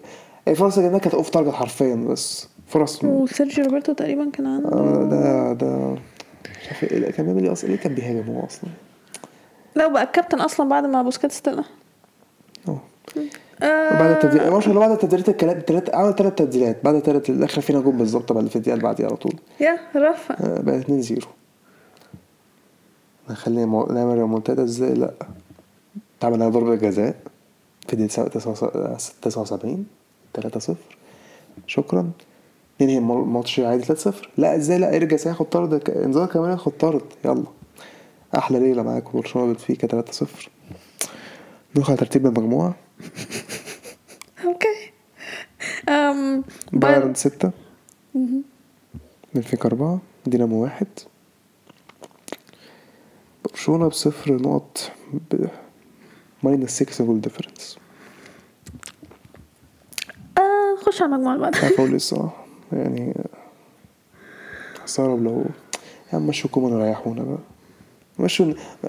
الفرصة 0.48 0.76
اللي 0.78 0.88
جبناها 0.88 1.02
كانت 1.02 1.16
off 1.16 1.30
target 1.30 1.54
حرفيا 1.54 1.96
بس. 1.96 2.48
فرص. 2.70 3.04
وسيرجيو 3.04 3.66
روبرتو 3.66 3.94
تقريبا 3.94 4.30
كان 4.34 4.48
عنده 4.48 4.70
آه، 4.70 5.04
ده 5.04 5.54
ده 5.54 5.78
مش 6.62 6.68
عارف 6.68 6.84
إيه 6.84 7.12
كان 7.12 7.26
بيعمل 7.26 7.44
إيه 7.44 7.52
أصلا؟ 7.52 7.70
ليه 7.70 7.76
كان 7.78 7.96
بيهاجم 7.96 8.28
هو 8.34 8.46
أصلا؟ 8.46 8.70
لا 9.76 9.88
بقى 9.88 10.04
الكابتن 10.04 10.40
أصلا 10.42 10.70
بعد 10.70 10.86
ما 10.86 11.02
بوسكيتس 11.02 11.40
طلع. 11.40 11.64
آه 13.64 14.00
بعد 14.00 14.12
التبديل 14.12 14.50
ما 14.50 14.60
شاء 14.60 14.70
الله 14.70 14.80
بعد 14.80 14.92
التبديلات 14.92 15.30
الكلام 15.30 15.60
تلات 15.60 15.96
عمل 15.96 16.16
تلات 16.16 16.38
تبديلات. 16.40 16.78
بعد 16.84 16.96
التلات 16.96 17.32
دخل 17.32 17.62
فينا 17.62 17.80
جول 17.80 17.94
بالظبط 17.96 18.32
بعد 18.32 18.38
اللي 18.38 18.50
في 18.50 18.56
الدقيقة 18.56 18.74
اللي 18.74 18.84
بعديها 18.84 19.08
على 19.08 19.16
طول. 19.16 19.34
يا 19.62 19.80
رفع. 19.96 20.36
آه، 20.42 20.62
بقى 20.62 20.78
2 20.78 21.02
0 21.02 21.28
نخلي 23.30 23.66
مو- 23.66 23.86
نعمل 23.86 24.18
ريمونتادا 24.18 24.64
إزاي؟ 24.64 24.94
لا. 24.94 25.12
عملنا 26.24 26.50
ضربة 26.50 26.76
جزاء 26.76 27.16
في 27.88 27.96
دقيقة 27.96 28.28
79 29.22 29.86
3 30.34 30.60
0 30.60 30.76
شكرا. 31.68 32.12
ننهي 32.82 32.98
الم- 32.98 33.12
الماتش 33.12 33.60
عادي 33.60 33.84
3 33.84 34.00
0 34.12 34.30
لا 34.38 34.56
إزاي؟ 34.56 34.78
لا 34.78 34.96
ارجع 34.96 35.18
هياخد 35.26 35.46
طرد. 35.50 35.76
ك- 35.84 35.90
انذار 35.90 36.26
كمان 36.28 36.52
ياخد 36.52 36.72
طرد. 36.72 37.02
يلا. 37.26 37.44
أحلى 38.38 38.60
ليلة 38.60 38.84
معاكم 38.84 39.20
برشلونة 39.20 39.48
بنفيكا 39.54 39.88
3 39.88 40.12
0 40.12 40.50
ندخل 41.76 41.88
على 41.92 41.98
ترتيب 42.00 42.26
المجموعة. 42.26 42.76
أوكي. 44.46 44.92
أم 45.90 46.44
بايرن 46.74 47.14
6 47.14 47.52
بنفيكا 49.34 49.66
4 49.66 50.00
دينامو 50.26 50.64
1 50.64 50.88
برشلونة 53.46 53.88
بصفر 53.88 54.34
نقط 54.34 54.92
ب 55.14 55.46
minus 56.44 56.72
6 56.84 57.06
goal 57.06 57.22
difference 57.22 57.78
آه 60.38 60.76
خش 60.86 61.02
على 61.02 61.16
المجموعة 61.16 61.36
اللي 61.36 61.52
بعدها 61.52 61.96
الصراحه 61.96 62.39
يعني 62.74 63.14
هستغرب 64.84 65.24
لو 65.24 65.46
يا 66.14 66.18
عم 66.18 66.28
مشوا 66.28 66.50
كومان 66.50 66.74
وريحونا 66.74 67.24
بقى 67.24 67.38
مشوا 68.20 68.46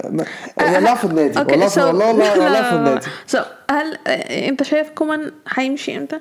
ما... 0.09 0.25
والله 0.57 0.95
في 0.95 1.03
النادي 1.03 1.39
والله 1.51 1.67
في 1.67 1.79
والله 1.81 2.07
والله 2.07 2.35
لا، 2.35 2.43
والله 2.43 2.49
لا، 2.49 2.69
في 2.69 2.75
لا. 2.75 2.79
النادي 2.79 3.05
so 3.31 3.37
هل 3.71 3.97
آه، 4.07 4.49
أنت 4.49 4.63
شايف 4.63 4.89
كومان 4.89 5.31
هيمشي 5.55 5.97
إمتى؟ 5.97 6.19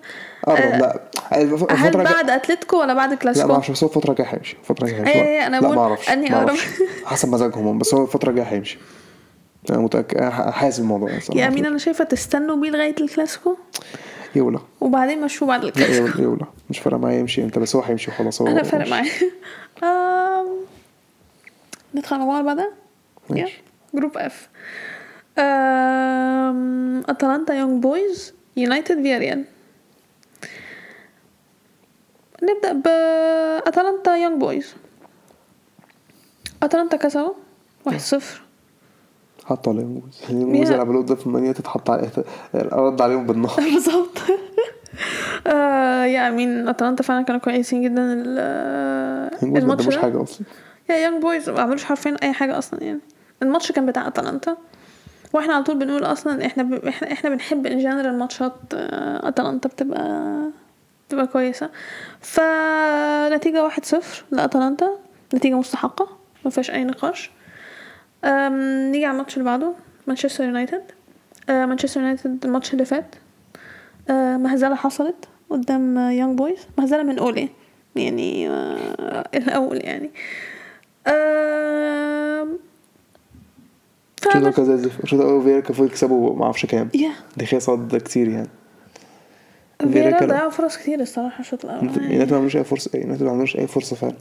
آه، 0.49 0.79
لا 0.79 1.01
هل 1.71 1.97
بعد 1.97 2.31
أتلتيكو 2.31 2.81
ولا 2.81 2.95
بعد 2.95 3.11
لا 3.11 3.17
كلاسيكو؟ 3.17 3.49
ما 3.49 3.55
أعرفش 3.55 3.71
بس 3.71 3.85
هو 3.85 3.89
الفترة 3.89 4.11
الجاية 4.11 4.27
هيمشي 4.29 4.57
الفترة 4.61 4.85
الجاية 4.87 5.01
هيمشي 5.07 5.47
أنا 5.47 5.57
لا 5.57 5.63
بقول 5.63 5.79
أقرب. 5.79 5.89
أعرفش 5.89 6.61
حسب 7.05 7.29
مزاجهم 7.29 7.67
هم 7.67 7.79
بس 7.79 7.95
هو 7.95 8.03
الفترة 8.05 8.31
الجاية 8.31 8.47
هيمشي 8.47 8.79
أنا 9.71 9.79
متأكد 9.79 10.19
أنا 10.19 10.51
حاسس 10.51 10.79
الموضوع 10.79 11.11
يعني. 11.11 11.23
yeah 11.35 11.47
I 11.47 11.51
mean 11.51 11.67
أنا 11.67 11.79
شايفة 11.79 12.05
تستنوا 12.05 12.57
بيه 12.57 12.71
لغاية 12.71 12.95
الكلاسيكو 13.01 13.57
يولع 14.35 14.61
وبعدين 14.81 15.21
مشوه 15.21 15.49
بعد 15.49 15.65
الكلاسيكو 15.65 16.07
يولع 16.07 16.21
يولع 16.21 16.47
مش 16.71 16.79
فارقة 16.79 16.99
معايا 16.99 17.19
يمشي 17.19 17.45
إمتى 17.45 17.61
بس 17.61 17.77
هو 17.77 17.83
هيمشي 17.83 18.11
وخلاص 18.11 18.43
هو 18.43 18.49
أنا 18.49 18.63
فارق 18.63 18.89
معايا. 18.89 19.11
ندخل 21.95 22.17
المجموعه 22.17 22.41
اللي 22.41 22.47
بعدها؟ 22.55 22.71
ماشي. 23.31 23.63
Group 23.95 24.17
F 24.19 24.49
اتلانتا 27.09 27.55
يونج 27.55 27.83
بويز 27.83 28.35
يونايتد 28.57 29.03
فياريال 29.03 29.45
نبدأ 32.43 32.73
باتلانتا 32.73 34.17
يونج 34.17 34.41
بويز 34.41 34.75
اتلانتا 36.63 36.97
كسبوا 36.97 37.33
1-0 37.89 37.93
حطوا 39.45 39.73
عليهم 39.73 39.99
جوز 40.01 40.21
الموز 40.31 40.71
اللي 40.71 40.83
عملوه 40.83 41.07
في 41.07 41.27
المانيا 41.27 41.53
تتحط 41.53 41.91
عليه 41.91 42.11
رد 42.55 43.01
عليهم 43.01 43.27
بالنار 43.27 43.53
بالظبط. 43.57 44.19
آه 45.47 46.05
yeah 46.05 46.29
I 46.29 46.37
mean 46.37 46.69
أتلانتا 46.69 47.03
فعلا 47.03 47.25
كانوا 47.25 47.41
كويسين 47.41 47.83
جدا 47.83 48.03
الماتش 49.43 49.87
ده. 49.87 50.01
حاجة 50.01 50.23
أصلا. 50.23 50.47
yeah 50.91 50.95
يانج 50.95 51.23
بويز 51.23 51.51
ما 51.51 51.61
عملوش 51.61 51.85
حرفيا 51.85 52.17
أي 52.23 52.33
حاجة 52.33 52.59
أصلا 52.59 52.83
يعني. 52.83 53.01
الماتش 53.43 53.73
كان 53.73 53.87
بتاع 53.87 54.07
أتلانتا. 54.07 54.57
وإحنا 55.33 55.55
على 55.55 55.65
طول 55.65 55.79
بنقول 55.79 56.05
أصلا 56.05 56.47
إحنا 56.47 56.63
ب... 56.63 56.75
إحنا 56.75 57.13
إحنا 57.13 57.31
بنحب 57.31 57.67
in 57.67 57.79
general 57.79 58.19
ماتشات 58.19 58.53
آه، 58.75 59.29
أتلانتا 59.29 59.69
بتبقى 59.69 60.37
بتبقى 61.09 61.27
كويسة. 61.27 61.71
فنتيجة 62.21 63.65
واحد 63.65 63.85
صفر 63.85 64.25
لأتلانتا. 64.31 64.91
نتيجة 65.35 65.55
مستحقة 65.55 66.09
ما 66.45 66.51
فيهاش 66.51 66.71
أي 66.71 66.85
نقاش. 66.85 67.31
نيجي 68.91 69.05
على 69.05 69.13
الماتش 69.13 69.35
اللي 69.35 69.45
بعده 69.45 69.73
مانشستر 70.07 70.45
يونايتد. 70.45 70.83
آه، 71.51 71.67
مانشستر 71.67 72.01
يونايتد 72.01 72.45
الماتش 72.45 72.73
اللي 72.73 72.85
فات. 72.85 73.15
آه، 74.11 74.37
مهزلة 74.37 74.75
حصلت 74.75 75.29
قدام 75.51 75.99
يانج 75.99 76.39
بويز 76.39 76.59
مهزلة 76.79 77.03
من 77.03 77.19
أولي 77.19 77.49
يعني 77.97 78.49
آه، 78.51 79.29
الأول 79.35 79.85
يعني. 79.85 80.11
فما 84.23 84.51
كذا 84.51 84.77
زف- 84.77 85.07
شوط 85.07 85.21
اول 85.21 85.43
فيرا 85.45 85.61
كان 85.61 85.85
يكسبوا 85.87 86.37
ما 86.37 86.45
أعرفش 86.45 86.67
كام. 86.67 86.89
دي 87.37 87.47
خير 87.47 87.61
صد 87.61 87.97
كتير 87.97 88.29
يعني. 88.29 88.49
فيرا 89.93 90.27
ضيعوا 90.27 90.51
فرص 90.51 90.77
كتير 90.77 91.01
الصراحة 91.01 91.41
الشوط 91.41 91.65
الأول. 91.65 91.89
يعني. 92.03 92.19
ما 92.31 92.37
عملوش 92.37 92.57
أي 92.57 92.65
يونايتد 93.01 93.23
ما 93.23 93.31
عملوش 93.31 93.57
أي 93.57 93.67
فرصة 93.67 93.97
فعلا. 93.97 94.15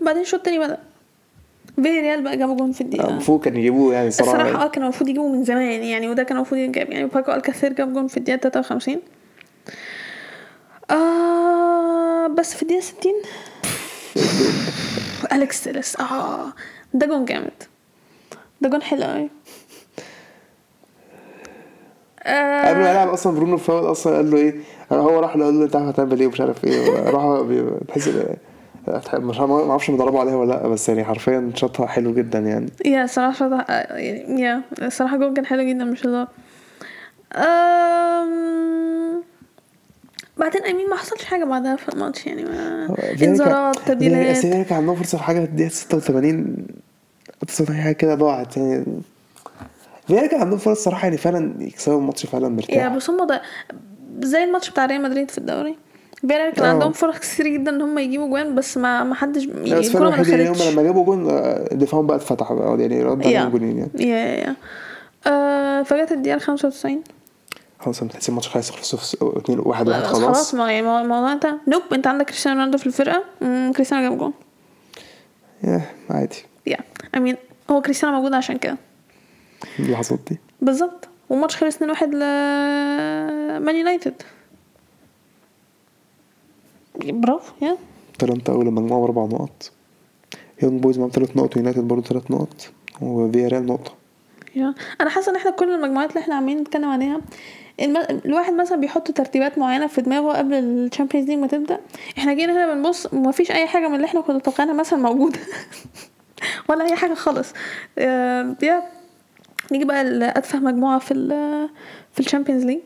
بعدين 0.00 0.22
الشوط 0.22 0.34
التاني 0.40 0.58
بدأ. 0.58 0.78
فياريال 1.76 2.22
بقى 2.22 2.36
جابوا 2.36 2.56
جون 2.56 2.72
في 2.72 2.80
الدقيقة. 2.80 3.08
المفروض 3.10 3.40
كان 3.40 3.56
يجيبوه 3.56 3.94
يعني 3.94 4.08
الصراحه 4.08 4.32
صراحة 4.32 4.64
آه 4.64 4.68
كانوا 4.68 4.88
المفروض 4.88 5.08
يجيبوا 5.10 5.28
من 5.36 5.44
زمان 5.44 5.82
يعني 5.82 6.08
وده 6.08 6.22
كان 6.22 6.36
المفروض 6.36 6.60
يتجاب. 6.60 6.90
يعني 6.90 7.06
باكو 7.06 7.32
ألكاثير 7.32 7.72
جاب 7.72 7.92
جون 7.92 8.06
في 8.06 8.16
الدقيقة 8.16 8.38
53 8.38 8.96
آه 10.90 12.26
بس 12.26 12.54
في 12.54 12.62
الدقيقة 12.62 12.80
60 12.80 13.12
أليكس 15.32 15.64
تيلس 15.64 16.00
آه 16.00 16.52
ده 16.94 17.06
جون 17.06 17.24
جامد. 17.24 17.50
ده 18.60 18.68
جون 18.68 18.82
حلو 18.82 19.02
قوي 19.04 19.28
قبل 22.26 22.78
ما 22.80 22.90
يلعب 22.90 23.08
أصلا 23.08 23.34
برونو 23.36 23.56
فاول 23.56 23.90
أصلا 23.90 24.16
قال 24.16 24.30
له 24.30 24.36
إيه؟ 24.36 24.54
هو 24.92 25.20
راح 25.20 25.36
له 25.36 25.44
قال 25.44 25.58
له 25.58 25.64
أنت 25.64 25.76
عارف 25.76 25.88
هتعمل 25.88 26.20
إيه 26.20 26.26
ومش 26.26 26.40
عارف 26.40 26.64
إيه. 26.64 26.90
راح 27.10 27.42
تحس 27.88 28.08
مش 29.14 29.38
ما 29.38 29.70
أعرفش 29.70 29.90
مضربه 29.90 30.20
عليها 30.20 30.36
ولا 30.36 30.52
لأ 30.52 30.68
بس 30.68 30.88
يعني 30.88 31.04
حرفيا 31.04 31.52
شاطها 31.54 31.86
حلو 31.86 32.14
جدا 32.14 32.38
يعني. 32.38 32.66
يا 32.84 33.06
صراحة 33.06 33.32
صراحة 33.32 33.64
يعني 33.72 34.40
يا 34.42 34.62
صراحة 34.88 35.16
جول 35.16 35.34
كان 35.34 35.46
حلو 35.46 35.62
جدا 35.62 35.84
مش 35.84 36.06
هزار 36.06 36.28
أم... 37.36 39.22
بعدين 40.36 40.64
أمين 40.64 40.88
ما 40.90 40.96
حصلش 40.96 41.24
حاجة 41.24 41.44
بعدها 41.44 41.76
في 41.76 41.88
الماتش 41.88 42.26
يعني 42.26 42.44
ما 42.44 42.88
انذارات 43.22 43.78
تبديلات. 43.78 44.36
فيرا 44.36 44.62
كان 44.62 44.78
عندهم 44.78 44.96
فرصة 44.96 45.18
في 45.18 45.24
حاجة 45.24 45.40
في 45.40 45.44
الدقيقة 45.44 45.70
86 45.70 46.56
89 47.46 47.82
حاجة 47.82 47.92
كده 47.94 48.14
ضاعت 48.14 48.56
يعني. 48.56 48.84
فيرا 50.06 50.26
كان 50.26 50.40
عندهم 50.40 50.58
فرص 50.58 50.84
صراحة 50.84 51.04
يعني 51.04 51.16
فعلا 51.16 51.54
يكسبوا 51.60 51.98
الماتش 51.98 52.26
فعلا 52.26 52.44
يا 52.46 52.50
مرتاح. 52.50 52.96
بس 52.96 53.10
هم 53.10 53.26
ضي... 53.26 53.38
زي 54.20 54.44
الماتش 54.44 54.70
بتاع 54.70 54.86
ريال 54.86 55.02
مدريد 55.02 55.30
في 55.30 55.38
الدوري. 55.38 55.76
فياريال 56.28 56.52
كان. 56.54 56.64
عندهم 56.64 56.92
فرص 56.92 57.18
كتير 57.18 57.48
جدا 57.48 57.70
إن 57.70 57.80
هم 57.82 57.98
يجيبوا 57.98 58.28
جوان 58.28 58.54
بس 58.54 58.76
ما 58.76 59.04
ما 59.04 59.14
حدش 59.14 59.44
فعلا 59.44 60.10
ما 60.10 60.16
هم 60.16 60.22
دخلتش. 60.22 60.68
لما 60.72 60.82
جابوا 60.82 61.04
جون 61.04 61.30
آه، 61.30 61.68
دفاعهم 61.74 62.06
بقى 62.06 62.16
اتفتح 62.16 62.52
بقى 62.52 62.80
يعني 62.80 63.02
رد 63.02 63.24
yeah. 63.26 63.38
عليهم 63.38 63.50
جونين 63.50 63.78
يعني. 63.78 63.90
yeah 63.98 64.16
yeah 64.16 64.36
yeah. 64.46 64.56
آه 65.26 65.82
فجت 65.82 66.12
الدقيقة 66.12 66.38
95 66.38 67.02
خلاص 67.80 68.02
أنت 68.02 68.12
تحس 68.12 68.28
الماتش 68.28 68.48
خلاص 68.48 68.70
خلص 68.70 69.14
2 69.14 69.58
1 69.58 69.88
لا، 69.88 69.92
1 69.98 70.02
بس 70.02 70.08
خلاص 70.08 70.22
خلاص. 70.24 70.54
ما 70.54 70.72
يعني 70.72 71.00
الموضوع 71.00 71.32
انت 71.32 71.46
نوب 71.68 71.82
انت 71.92 72.06
عندك 72.06 72.26
كريستيانو 72.26 72.56
رونالدو 72.58 72.78
في 72.78 72.86
الفرقة 72.86 73.24
مم، 73.40 73.72
كريستيانو 73.76 74.08
جاب 74.08 74.18
جون. 74.18 74.32
yeah 75.64 75.82
عادي. 76.10 76.44
yeah 76.66 76.76
I 77.16 77.20
mean 77.20 77.36
هو 77.70 77.80
كريستيانو 77.82 78.16
موجود 78.16 78.34
عشان 78.34 78.58
كده. 78.58 78.76
اللحظات 79.78 80.18
دي. 80.30 80.38
بالظبط. 80.60 81.08
والماتش 81.30 81.56
خلص 81.56 81.76
2-1 81.76 81.82
ل 82.02 82.18
مان 83.64 83.76
يونايتد 83.76 84.14
برافو 86.94 87.52
yeah. 87.62 87.76
اتلانتا 88.14 88.52
اول 88.52 88.66
مجموعة 88.72 89.00
بأربع 89.00 89.24
نقط. 89.24 89.72
يونج 90.62 90.82
بويز 90.82 90.98
معاهم 90.98 91.10
ثلاث 91.10 91.36
نقط 91.36 91.56
ويونايتد 91.56 91.88
برضه 91.88 92.02
ثلاث 92.02 92.30
نقط 92.30 92.70
وفياريال 93.00 93.66
نقطة. 93.66 93.92
yeah. 94.56 94.74
أنا 95.00 95.10
حاسة 95.10 95.30
إن 95.30 95.36
إحنا 95.36 95.50
كل 95.50 95.74
المجموعات 95.74 96.10
اللي 96.10 96.20
إحنا 96.20 96.34
عمالين 96.34 96.58
نتكلم 96.58 96.88
عليها 96.88 97.20
الم... 97.80 97.96
الواحد 98.24 98.52
مثلا 98.52 98.78
بيحط 98.80 99.10
ترتيبات 99.10 99.58
معينة 99.58 99.86
في 99.86 100.00
دماغه 100.02 100.36
قبل 100.36 100.54
ال 100.54 100.61
Champions 100.61 101.28
League 101.28 101.38
ما 101.38 101.46
تبدأ. 101.46 101.78
إحنا 102.18 102.34
جينا 102.34 102.52
هنا 102.52 102.74
بنبص 102.74 103.14
ما 103.14 103.30
فيش 103.32 103.50
أي 103.50 103.66
حاجة 103.66 103.88
من 103.88 103.94
اللي 103.94 104.04
إحنا 104.06 104.20
كنا 104.20 104.36
متوقعينها 104.36 104.74
مثلا 104.74 104.98
موجودة. 104.98 105.38
ولا 106.68 106.84
أي 106.84 106.96
حاجة 106.96 107.14
خالص. 107.14 107.52
آه، 107.98 108.56
yeah. 108.62 108.82
نيجي 109.72 109.84
بقى 109.84 110.04
لاتفه 110.04 110.58
مجموعة 110.58 110.98
في 110.98 111.14
ال 111.14 111.28
في 112.12 112.20
ال 112.20 112.24
Champions 112.24 112.64
League 112.64 112.80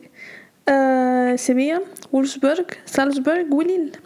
آه، 0.69 1.37
سيفيا 1.37 1.81
وولفسبرج 2.13 2.65
سالزبورج 2.87 3.53
وليل. 3.55 3.97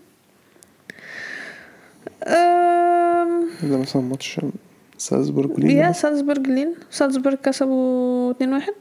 آم، 2.27 3.47
ده 3.63 3.77
مثلا 3.79 4.03
ماتش 4.03 4.41
سالزبورج 4.99 5.51
yeah 5.51 5.55
وليل. 5.65 5.95
سالزبورج 5.95 6.47
ليل 6.47 6.75
سالزبورج 6.91 7.37
كسبوا 7.37 8.33
2-1 8.33 8.73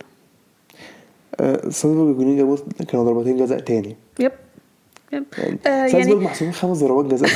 آه، 1.39 1.69
سالزبورج 1.69 2.09
الجونين 2.09 2.37
جابوا 2.37 2.57
كانوا 2.87 3.05
ضربتين 3.05 3.37
جزاء 3.37 3.59
تاني. 3.59 3.95
yep. 4.19 4.31
yep. 5.13 5.25
يعني 5.37 5.57
آه، 5.67 5.85
يعني 5.85 6.15
محسوبين 6.15 6.53
خمس 6.53 6.77
ضربات 6.77 7.05
جزاء 7.13 7.29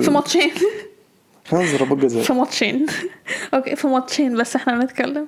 في 0.00 0.10
ماتشين. 0.10 0.50
خمس 1.44 1.74
ضربات 1.76 1.98
جزاء. 1.98 2.22
في 2.22 2.32
ماتشين. 2.32 2.86
okay 3.54 3.76
في 3.76 3.86
ماتشين 3.86 4.36
بس 4.36 4.56
إحنا 4.56 4.78
بنتكلم 4.78 5.26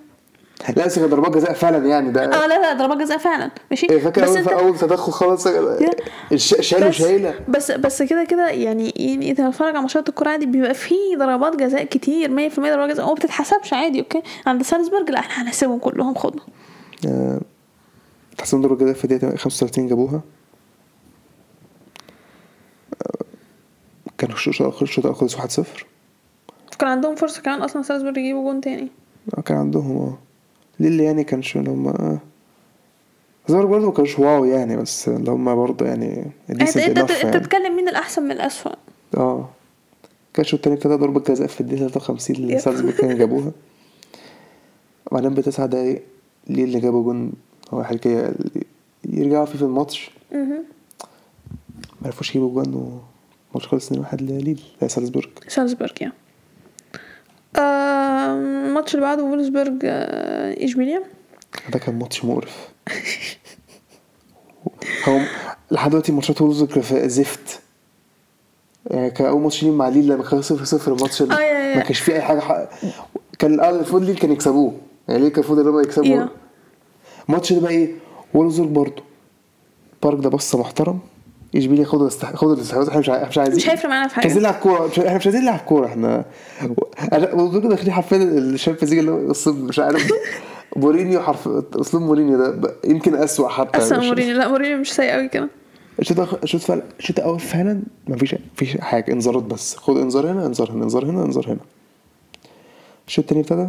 لا 0.76 0.86
بس 0.86 0.98
كانت 0.98 1.10
ضربات 1.10 1.34
جزاء 1.34 1.52
فعلا 1.52 1.86
يعني 1.86 2.10
ده 2.10 2.24
آه 2.24 2.46
لا 2.46 2.58
لا 2.60 2.72
ضربات 2.72 2.98
جزاء 2.98 3.18
فعلا. 3.18 3.50
ماشي؟ 3.70 3.86
إيه، 3.90 3.98
فاكر 3.98 4.22
بس 4.22 4.28
اول 4.28 4.38
أنت 4.38 4.48
أول 4.48 4.78
تدخل 4.78 5.12
خلاص 5.12 5.48
شالوا 6.36 6.90
شايله 6.90 7.34
بس 7.48 7.70
بس 7.70 8.02
كده 8.02 8.24
كده 8.24 8.48
يعني 8.48 8.90
يعني 8.96 9.30
انت 9.30 9.40
بتتفرج 9.40 9.68
على 9.68 9.80
ماتشات 9.80 10.08
الكورة 10.08 10.28
عادي 10.28 10.46
بيبقى 10.46 10.74
فيه 10.74 11.16
ضربات 11.18 11.56
جزاء 11.56 11.84
كتير 11.84 12.50
100% 12.50 12.58
ضربات 12.58 12.90
جزاء 12.90 13.06
وما 13.06 13.14
بتتحسبش 13.14 13.72
عادي 13.72 14.00
okay؟ 14.00 14.22
عند 14.46 14.62
سالزبورج 14.62 15.10
لا 15.10 15.18
إحنا 15.18 15.44
هنحسبهم 15.44 15.78
كلهم 15.78 16.14
خدهم 16.14 16.40
آه، 17.08 17.40
تحسين 18.38 18.60
ضربة 18.62 18.76
جزاء 18.76 18.94
في 18.94 19.04
الدقيقة 19.04 19.36
35 19.36 19.86
جابوها. 19.88 20.20
آه، 23.02 23.24
كان 24.18 24.30
الشوط 24.32 24.54
الأول 24.60 24.74
الشوط 24.82 25.06
خلص 25.06 25.36
1-0 25.36 25.62
كان 26.78 26.88
عندهم 26.88 27.14
فرصة 27.14 27.42
كمان 27.42 27.62
أصلا 27.62 27.82
سالزبورج 27.82 28.16
يجيبوا 28.16 28.42
جون 28.52 28.60
تاني. 28.60 28.88
آه، 29.38 29.40
كان 29.40 29.56
عندهم 29.56 29.96
آه. 29.96 30.18
ليل 30.80 31.00
يعني 31.00 31.24
كانش 31.24 31.56
اللي 31.56 31.70
هم 31.70 31.88
آه. 31.88 32.18
زارك 33.48 33.68
برضه 33.68 33.92
كانش 33.92 34.18
wow 34.18 34.44
يعني 34.44 34.76
بس 34.76 35.08
اللي 35.08 35.30
هم 35.30 35.54
برضه 35.54 35.86
يعني 35.86 36.30
انت 36.50 36.62
decent 36.62 36.76
إنت 36.76 36.98
enough 36.98 37.00
إنت 37.00 37.10
يعني. 37.10 37.38
بتتكلم 37.38 37.76
مين 37.76 37.88
الأحسن 37.88 38.22
من 38.22 38.30
الأسوأ 38.30 38.72
آه 39.16 39.48
كان 40.34 40.44
الشوط 40.44 40.58
التاني 40.58 40.76
ابتدى 40.76 40.94
ضربة 40.94 41.20
جزاء 41.20 41.46
في 41.46 41.60
الدقيقة 41.60 41.88
53 41.88 42.36
اللي. 42.36 42.58
سالزبورج 42.58 42.94
كانوا 42.94 43.14
جابوها 43.14 43.52
وبعدين 45.06 45.34
بتسع 45.34 45.66
دقايق 45.66 46.02
ليل 46.46 46.80
جابوا 46.80 47.02
جون 47.02 47.32
هو 47.70 47.86
اللي 47.90 48.34
يرجعوا 49.04 49.44
فيه 49.44 49.58
في 49.58 49.64
الماتش. 49.64 50.10
ما 52.06 52.06
عرفوش 52.06 52.30
يجيبوا 52.30 52.50
جوان 52.50 52.74
والماتش 52.74 53.68
خلص 53.68 53.92
2-1 53.92 54.22
لليل 54.22 54.60
لسالزبورج 54.82 55.28
سالزبورج 55.48 56.02
yeah 56.02 56.12
الماتش 57.58 58.94
اللي 58.94 59.06
بعده 59.06 59.22
وولفسبرج 59.22 59.80
آه، 59.84 60.64
اشبيليا 60.64 61.02
ده 61.72 61.78
كان 61.78 61.98
ماتش 61.98 62.24
مقرف. 62.24 62.68
هو 65.08 65.20
لحد 65.70 65.90
دلوقتي 65.90 66.12
ماتشات 66.12 66.42
وولفسبورج 66.42 66.80
في 66.80 67.08
زفت. 67.08 67.60
يعني 68.90 69.10
كان 69.10 69.26
أول 69.26 69.42
ماتش 69.42 69.62
ليهم 69.62 69.78
مع 69.78 69.88
ليل 69.88 70.08
لما 70.08 70.22
كانوا 70.22 70.42
0 70.42 70.64
0 70.64 70.92
الماتش 70.92 71.22
اللي 71.22 71.34
آه،. 71.34 71.76
ما 71.76 71.82
كانش 71.82 72.00
فيه 72.00 72.12
أي 72.12 72.20
حاجة 72.22 72.40
حق... 72.40 72.68
كان 73.38 73.60
آه، 73.60 73.70
المفروض 73.70 74.02
ليل 74.02 74.16
كان 74.16 74.32
يكسبوه. 74.32 74.72
يعني 75.08 75.20
ليل 75.20 75.28
كان 75.28 75.38
المفروض 75.44 75.58
ان 75.58 75.68
هم 75.68 75.80
يكسبوا 75.80 76.06
yeah. 76.06 76.28
الماتش 77.28 77.52
ده 77.52 77.60
بقى 77.60 77.70
إيه؟ 77.70 77.94
وولفسبورج 78.34 78.70
برضه. 78.70 79.02
parked 80.02 80.18
the 80.24 80.28
bus 80.28 80.58
محترم. 80.58 80.98
اشبيليا 81.56 81.84
خدوا. 81.84 82.08
خدوا 82.10 82.54
الاستحواذ 82.54 82.88
إحنا 82.88 83.00
مش 83.28 83.38
عايزين 83.38 83.56
مش 83.56 83.70
هيفرق 83.70 83.90
معانا 83.90 84.08
في 84.08 84.18
مش 84.18 84.24
عايزين 84.24 84.46
حاجة 84.46 84.50
نلعب 84.52 84.62
كورة. 84.62 84.86
إحنا 85.06 85.16
مش 85.16 85.26
عايزين 85.26 85.42
نلعب 85.42 85.58
كورة 85.58 85.86
إحنا 85.86 86.24
وولفسبورج 87.12 87.66
داخلين 87.66 87.92
حرفيا 87.92 88.16
ال 88.16 88.24
Champions 88.24 88.90
League 88.94 88.98
اللي 88.98 89.10
هو 89.10 89.52
مش 89.52 89.78
عارف 89.78 90.10
مورينيو 90.76 91.20
حرف 91.20 91.48
اسلوب 91.74 92.02
مورينيو 92.02 92.36
ده 92.52 92.72
يمكن 92.84 93.14
أسوأ 93.14 93.48
حتى 93.48 93.78
مش- 93.78 94.06
مورينيو 94.06 94.36
لا 94.36 94.48
مورينيو 94.48 94.78
مش 94.78 94.92
سيء 94.92 95.10
قوي 95.10 95.28
كده. 95.28 95.48
الشوط 95.98 96.42
الشوط 96.42 96.60
فعلا 96.60 96.82
الشوط 96.98 97.18
الأول 97.18 97.40
فعلا 97.40 97.82
مفيش 98.08 98.34
مفيش 98.54 98.76
حاجة 98.80 99.12
انذارات 99.12 99.42
بس. 99.42 99.76
خد 99.76 99.96
انذار 99.96 100.30
هنا 100.32 100.46
انذار 100.46 100.70
هنا 100.70 100.84
انذار 100.84 101.04
هنا 101.04 101.24
انذار 101.24 101.46
هنا. 101.48 101.60
الشوط 103.08 103.24
التاني 103.24 103.40
ابتدى. 103.40 103.68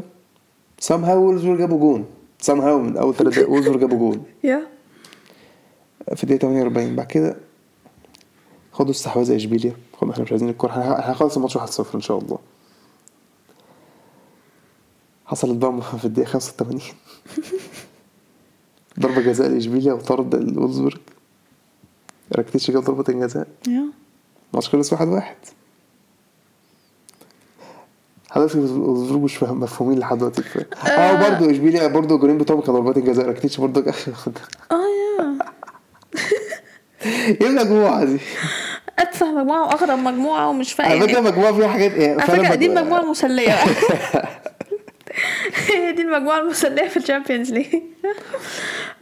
somehow 0.79 1.23
وولفسبورج 1.23 1.57
جابوا 1.59 1.79
جون. 1.79 2.05
somehow 2.39 2.79
من 2.79 2.97
أول 2.97 3.15
ثلاث 3.15 3.33
دقايق 3.33 3.49
وولفسبورج 3.49 3.79
جابوا 3.79 3.97
جون. 3.97 4.23
yeah 4.43 4.61
في 6.15 6.23
الدقيقة 6.23 6.41
48 6.41 6.95
بعد 6.95 7.05
كده 7.07 7.35
خدوا 8.77 8.91
استحواذ 8.91 9.31
اشبيليا 9.31 9.75
خدوا 10.01 10.13
إحنا 10.13 10.23
مش 10.23 10.31
عايزين 10.31 10.49
الكورة. 10.49 10.71
إحنا 10.71 11.09
هنخلص 11.09 11.35
الماتش 11.35 11.57
1-0 11.57 11.95
إن 11.95 12.01
شاء 12.01 12.17
الله. 12.17 12.39
حصلت 15.25 15.57
بقى 15.57 15.81
في 15.99 16.05
الدقيقة 16.05 16.29
85 16.29 16.81
ضربة 18.99 19.21
جزاء 19.21 19.47
لاشبيليا 19.49 19.93
وطرد 19.93 20.35
الولفسبورج 20.35 20.97
راكتيتش 22.35 22.71
جاب 22.71 22.83
ضربه 22.83 23.03
الجزاء 23.09 23.47
yeah. 23.67 23.85
الماتش 24.53 24.69
خلص 24.69 24.93
واحد 24.93 25.07
واحد. 25.07 25.35
حضرتك 28.29 28.55
الظروف 28.55 29.23
مش 29.23 29.43
مفهومين 29.43 29.99
لحد 29.99 30.17
دلوقتي. 30.17 30.43
آه 30.87 31.29
برضه 31.29 31.51
اشبيليا 31.51 31.87
برضه 31.87 32.15
الجولين 32.15 32.37
بتوعهم 32.37 32.61
كانوا 32.61 32.79
ضربات 32.79 32.97
الجزاء 32.97 33.25
راكتيتش 33.25 33.57
برضه 33.59 33.81
آه 34.71 34.75
yeah. 34.75 35.37
إيه 37.41 37.47
المجموعه 37.47 38.03
دي؟ 38.05 38.19
اتفه 39.17 39.31
مجموعة 39.31 39.67
وأغرب 39.67 39.99
مجموعة 39.99 40.49
ومش 40.49 40.73
فاهم 40.73 40.91
على 40.91 41.07
فكرة 41.07 41.19
مجموعة 41.19 41.53
فيها 41.53 41.67
حاجات 41.67 41.91
إيه؟ 41.91 42.11
على 42.11 42.21
فكرة 42.21 42.55
دي 42.55 42.65
المجموعة 42.65 43.01
المسلية. 43.01 43.53
هي 45.67 45.91
دي 45.95 46.01
المجموعة 46.01 46.39
المسلية 46.39 46.87
في 46.87 46.97
ال 46.97 47.03
Champions 47.03 47.53
League. 47.53 47.75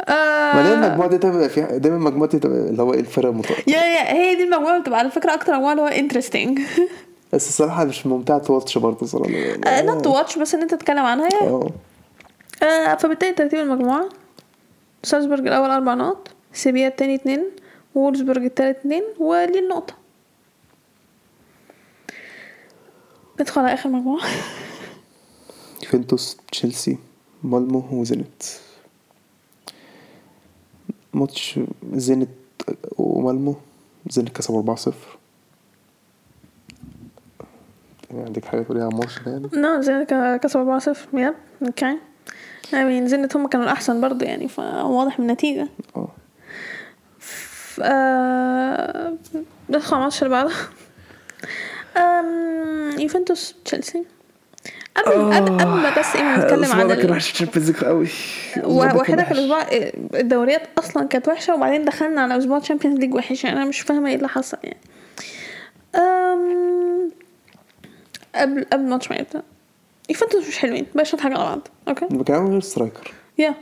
ما 0.10 0.63
دايما 0.63 0.88
المجموعة 0.88 1.10
دي 1.10 1.17
تبقى 1.17 1.49
فيها 1.49 1.78
دايما 1.78 1.97
المجموعة 1.97 2.30
دي 2.30 2.39
تبقى 2.39 2.58
اللي 2.58 2.82
هو 2.82 2.93
إيه 2.93 2.99
الفرق 2.99 3.30
المط... 3.30 3.45
yeah 3.68 3.78
yeah 3.78 4.13
هي 4.13 4.36
دي 4.36 4.43
المجموعة 4.43 4.71
اللي 4.71 4.82
بتبقى 4.82 4.99
على 4.99 5.12
فكرة 5.12 5.34
أكتر 5.34 5.54
مجموعة 5.54 5.71
اللي 5.71 5.84
هو 5.84 5.88
interesting 5.88 6.60
بس 7.34 7.49
الصراحة 7.49 7.86
مش 7.86 8.08
ممتعة 8.08 8.39
to 8.39 8.50
watch 8.50 8.78
برضه 8.78 9.06
صراحة 9.06 9.82
not 9.82 10.04
to 10.04 10.15
watch 10.15 10.38
بس 10.38 10.56
إن 10.56 10.62
أنت 10.62 10.73
تتكلم 10.73 11.06
عنها 11.06 11.30
آه. 11.41 11.69
آه، 12.63 12.95
فبالتالي 12.95 13.32
ترتيب 13.32 13.60
المجموعة. 13.60 14.10
سالزبورج 15.04 15.47
الأول 15.47 15.69
أربع 15.69 15.93
نقط 15.93 16.28
سيفيا 16.54 16.88
التاني 16.88 17.15
اتنين 17.15 17.43
وولفسبورج 17.96 18.44
التالت 18.43 18.78
اتنين 18.78 19.04
وليل 19.19 19.67
نقطة. 19.67 20.05
ندخل 23.39 23.62
على 23.62 23.74
آخر 23.74 23.89
مجموعة. 23.89 24.26
يوفنتوس 25.84 26.38
تشيلسي 26.52 26.98
مالمو 27.43 27.84
وزينت. 27.91 28.43
ماتش 31.13 31.60
زينت 31.93 32.30
ومالمو 32.98 33.56
زينت 34.10 34.30
كسبوا 34.30 34.76
4-0 34.76 34.91
يعني 38.12 38.24
عندك 38.26 38.45
حاجة 38.45 38.62
تقوليها 38.62 38.84
عن 38.86 38.91
الماتش 38.91 39.19
ده 39.19 39.32
يعني؟ 39.32 39.50
نعم 39.54 39.82
زينت 39.82 40.10
ك- 40.13 40.39
كسب 40.43 40.58
أربعة 40.60 40.80
صفر. 40.80 41.08
yep 41.20 41.34
okay. 41.62 41.98
يعني 42.74 43.08
زينت 43.08 43.36
هم 43.36 43.48
كانوا 43.48 43.65
الأحسن 43.65 44.02
برضه 44.02 44.26
يعني 44.26 44.48
فواضح 44.48 45.19
من 45.19 45.26
النتيجة. 45.30 45.67
آه. 45.95 46.08
ف- 47.19 47.80
آه، 47.84 49.13
ندخل 49.69 49.95
على 49.95 50.00
الماتش 50.02 50.24
اللي 50.24 50.30
بعده. 50.30 50.54
أم، 51.98 53.00
يوفنتوس 53.00 53.56
تشيلسي. 53.66 54.04
قبل 54.96 55.12
قبل 55.36 55.58
قبل 55.58 55.66
ما 55.66 56.00
بس 56.00 56.16
إيه 56.16 56.38
نتكلم 56.38 56.72
عن 56.72 56.88
ده 56.88 56.96
كان 56.96 57.06
ال- 57.06 57.12
وحش 57.12 57.42
ليج 57.42 57.84
قوي. 57.84 58.08
و- 58.64 58.98
وحيدة 58.98 59.24
كان 59.24 59.38
الأسبوع 59.38 59.62
الدوريات 60.14 60.62
أصلا 60.78 61.08
كانت 61.08 61.28
وحشة 61.28 61.56
وبعدين 61.56 61.86
دخلنا 61.86 62.22
على 62.22 62.38
أسبوع 62.38 62.60
Champions 62.60 63.00
League 63.00 63.13
وحش 63.14 63.44
يعني 63.44 63.58
أنا 63.58 63.66
مش 63.66 63.80
فاهمة 63.82 64.10
إيه 64.10 64.16
اللي 64.16 64.28
حصل 64.28 64.58
يعني. 64.64 64.78
أم... 65.96 67.12
قبل 68.36 68.66
قبل 68.74 68.84
الماتش 68.84 69.12
ما 69.12 69.18
يبدأ. 69.18 69.44
يوفنتوس 70.10 70.48
مش 70.48 70.58
حلوين 70.58 70.86
بقاش 70.96 71.16
حاجة 71.16 71.34
على 71.34 71.44
بعض 71.44 71.68
okay؟ 71.88 72.24
كمان 72.24 72.48
غير 72.48 72.60
striker. 72.62 73.13
yeah 73.38 73.54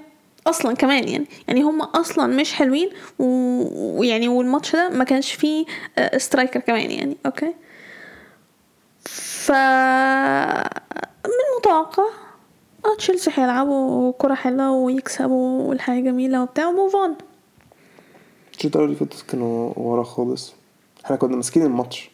أصلا 0.48 0.76
كمان 0.76 1.08
يعني. 1.08 1.26
يعني 1.48 1.62
هم 1.62 1.82
أصلا 1.82 2.28
مش 2.28 2.54
حلوين 2.54 2.90
ويعني 3.20 4.28
والماتش 4.28 4.76
ده 4.76 4.90
ما 4.90 5.04
كانش 5.04 5.34
فيه 5.34 5.66
آه، 5.98 6.18
striker 6.18 6.60
كمان 6.60 6.92
يعني 6.92 7.18
okay؟ 7.26 7.54
ف 9.44 9.52
من 11.26 11.32
المتوقع 11.54 12.04
آه 12.86 12.96
تشيلسي 12.98 13.32
هيلعبوا 13.34 14.14
كرة 14.18 14.34
حلوة 14.34 14.72
ويكسبوا 14.72 15.62
والحياة 15.62 16.02
جميلة 16.02 16.44
وبتاع 16.44 16.68
و 16.68 16.73
move 16.73 16.96
on 16.96 17.16
الشوط 18.58 18.76
الأول 18.76 18.86
اللي 18.90 18.96
فاتت 19.06 19.22
كانوا 19.30 19.74
ورا 19.78 20.04
خالص؟ 20.04 20.54
إحنا 21.06 21.16
كنا 21.16 21.36
ماسكين 21.36 21.64
الماتش 21.66 22.12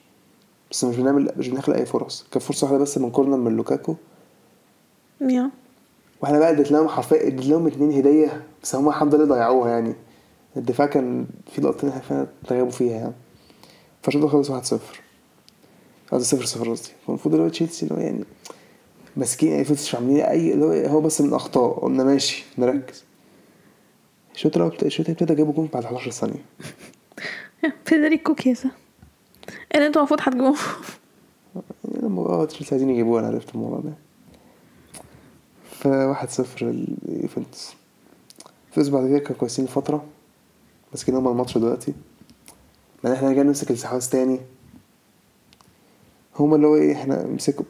بس 0.72 0.84
مش 0.84 0.96
بنعمل 0.98 1.32
مش 1.38 1.48
بنخلق 1.50 1.76
أي 1.76 1.86
فرص. 1.86 2.26
كان 2.32 2.40
فرصة 2.42 2.66
واحدة 2.68 2.80
بس 2.84 2.98
من 2.98 3.12
corner 3.12 3.38
من 3.38 3.56
لوكاكو. 3.58 3.96
يا. 5.22 5.50
وإحنا 6.22 6.40
بقى 6.40 6.50
اديت 6.52 6.72
لهم 6.72 6.88
حرفيا 6.88 7.28
اديت 7.28 7.46
لهم 7.46 7.68
اتنين 7.68 7.92
هدية 7.98 8.44
بس 8.64 8.76
هم 8.76 8.88
الحمد 8.90 9.16
لله 9.16 9.26
ضيعوها 9.26 9.70
يعني. 9.70 9.96
الدفاع 10.58 10.88
كان 10.88 11.28
في 11.52 11.62
لقطتين 11.62 11.90
إحنا 11.90 12.02
فعلا 12.02 12.28
تغيبوا 12.48 12.72
فيها 12.72 12.96
يعني. 12.96 13.14
فالشوط 14.04 14.26
خلص 14.32 14.52
1-0 14.74 14.76
قصدي 16.12 16.46
0-0 16.46 16.70
قصدي. 16.70 16.90
فالمفروض 17.08 17.34
اللي 17.36 17.46
هو 17.46 17.50
تشيلسي 17.50 17.86
اللي 17.86 17.96
هو 17.96 18.00
يعني 18.00 18.24
ماسكين 19.18 19.52
يعني 19.52 19.66
مش 19.72 19.96
عاملين 19.96 20.22
أي 20.22 20.54
اللي 20.54 20.66
هو 20.66 20.72
هو 20.72 21.02
بس 21.02 21.22
من 21.22 21.34
أخطاء. 21.34 21.80
قلنا 21.80 22.04
ماشي 22.04 22.46
نركز. 22.58 23.04
الشوط 24.36 24.56
الأول 24.58 24.78
الشوط 24.84 25.10
ابتدى 25.10 25.36
جابوا 25.36 25.54
جون 25.54 25.70
بعد 25.74 25.84
11 25.86 26.12
ثانية. 26.12 26.46
فيدريكو 27.86 28.36
كيزا 28.36 28.70
اللي 29.76 29.88
أنتوا 29.88 30.02
المفروض 30.02 30.22
هتجيبوه. 30.22 30.58
يعني 31.84 32.08
لما 32.08 32.22
آه 32.22 32.46
تشيلسي 32.46 32.76
عايزين 32.76 32.90
يجيبوها 32.90 33.20
أنا 33.22 33.28
عرفت 33.28 33.56
الموضوع 33.56 33.80
ده. 33.80 33.94
ف 35.72 35.88
1-0 35.88 36.64
ليوفنتوس. 36.64 37.74
فاز 38.72 38.90
بعد 38.90 39.08
كده 39.08 39.20
كانوا 39.20 39.38
كويسين 39.40 39.66
فترة 39.66 40.06
ماسكين 40.92 41.16
هما 41.16 41.32
الماتش 41.32 41.58
دلوقتي. 41.58 41.94
بعدين 43.04 43.18
إحنا 43.18 43.30
رجعنا 43.30 43.48
نمسك 43.48 43.70
الاستحواذ 43.70 44.10
تاني. 44.10 44.40
هما 46.40 46.56
اللي 46.56 46.68
هو 46.68 46.76
إيه 46.76 46.94
إحنا 46.94 47.28
مسكوا 47.28 47.66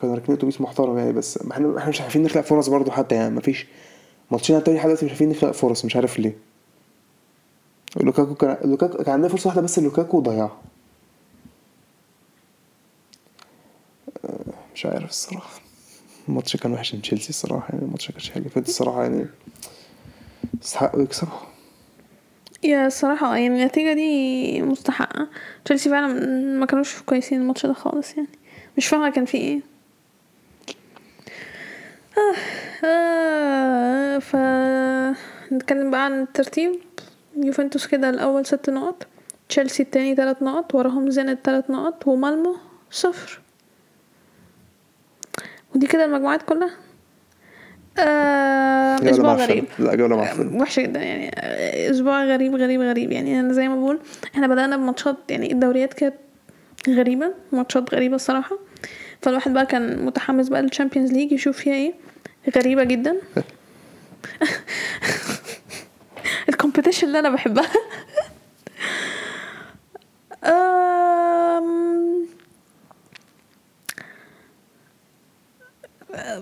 كانوا 0.00 0.14
راكبين 0.14 0.36
أتوبيس 0.36 0.60
محترم 0.60 0.98
يعني 0.98 1.12
بس 1.12 1.38
إحنا 1.52 1.78
إحنا 1.78 1.88
مش 1.88 2.00
عارفين 2.00 2.22
نخلق 2.22 2.42
فرص 2.42 2.68
برضه 2.68 2.92
حتى 2.92 3.14
يعني 3.14 3.34
مفيش 3.36 3.66
ماتشين 4.30 4.56
على 4.56 4.60
التاني 4.60 4.76
لحد 4.78 4.86
دلوقتي 4.86 5.04
مش 5.06 5.10
عارفين 5.10 5.28
نخلق 5.30 5.50
فرص 5.50 5.84
مش 5.84 5.96
عارف 5.96 6.18
ليه. 6.18 6.36
لوكاكو 8.00 8.34
كان 8.34 8.56
لوكاكو 8.64 9.04
كان 9.04 9.12
عندنا 9.12 9.28
فرصة 9.28 9.48
واحدة 9.48 9.62
بس 9.62 9.78
لوكاكو 9.78 10.20
ضيعها. 10.20 10.56
آه، 14.24 14.38
مش 14.74 14.86
عارف 14.86 15.10
الصراحة. 15.10 15.60
الماتش 16.28 16.56
كان 16.56 16.72
وحش 16.72 16.94
من 16.94 17.02
تشيلسي 17.02 17.28
الصراحة 17.28 17.68
يعني 17.72 17.84
الماتش 17.84 18.10
كانش 18.10 18.30
حلو. 18.30 18.44
فات 18.48 18.68
الصراحة 18.68 19.02
يعني 19.02 19.26
يستحقوا 20.62 21.02
يكسبوا. 21.02 21.38
يا 22.64 22.86
الصراحة 22.86 23.36
يعني 23.36 23.62
النتيجة 23.62 23.92
دي 23.92 24.62
مستحقة. 24.62 25.28
تشيلسي 25.64 25.90
فعلا 25.90 26.06
ما 26.58 26.66
كانوش 26.66 27.02
كويسين 27.02 27.40
الماتش 27.40 27.66
ده 27.66 27.72
خالص 27.72 28.14
يعني. 28.16 28.28
مش 28.76 28.86
فاهمة 28.86 29.10
كان 29.10 29.24
فيه 29.24 29.38
إيه. 29.38 29.60
آه 32.18 32.86
آه 32.86 34.18
ف 34.18 34.36
نتكلم 35.52 35.90
بقى 35.90 36.04
عن 36.04 36.22
الترتيب. 36.22 36.72
يوفنتوس 37.36 37.86
كده 37.86 38.10
الأول 38.10 38.46
ست 38.46 38.70
نقط 38.70 39.06
تشيلسي 39.48 39.82
التاني 39.82 40.14
تلات 40.14 40.42
نقط 40.42 40.74
وراهم 40.74 41.10
زينت 41.10 41.44
تلات 41.46 41.70
نقط 41.70 42.06
ومالمو 42.08 42.56
صفر. 42.90 43.40
ودي 45.74 45.86
كده 45.86 46.04
المجموعات 46.04 46.42
كلها. 46.42 46.70
آه 47.98 48.87
معفنة. 49.02 49.44
غريب. 49.44 49.64
لا 49.78 49.94
جولة 49.94 50.16
معفنة 50.16 50.60
وحشة 50.60 50.82
جدا 50.82 51.00
يعني. 51.02 51.30
أسبوع 51.90 52.24
غريب 52.24 52.54
غريب 52.56 52.80
غريب. 52.80 53.12
يعني 53.12 53.40
أنا 53.40 53.52
زي 53.52 53.68
ما 53.68 53.76
بقول 53.76 53.98
إحنا 54.34 54.46
بدأنا 54.46 54.76
بماتشات 54.76 55.16
يعني 55.28 55.52
الدوريات 55.52 55.94
كانت 55.94 56.14
غريبة 56.88 57.34
ماتشات 57.52 57.94
غريبة 57.94 58.14
الصراحة. 58.16 58.58
فالواحد 59.22 59.52
بقى 59.52 59.66
كان 59.66 60.04
متحمس 60.04 60.48
بقى 60.48 60.62
لل 60.62 60.71
Champions 60.71 61.12
League 61.12 61.32
يشوف 61.32 61.56
فيها 61.56 61.74
إيه. 61.74 61.92
غريبة 62.56 62.84
جدا. 62.84 63.16
ال 66.48 66.53
competition 66.53 67.06
اللي 67.06 67.18
أنا 67.18 67.30
بحبها. 67.30 67.68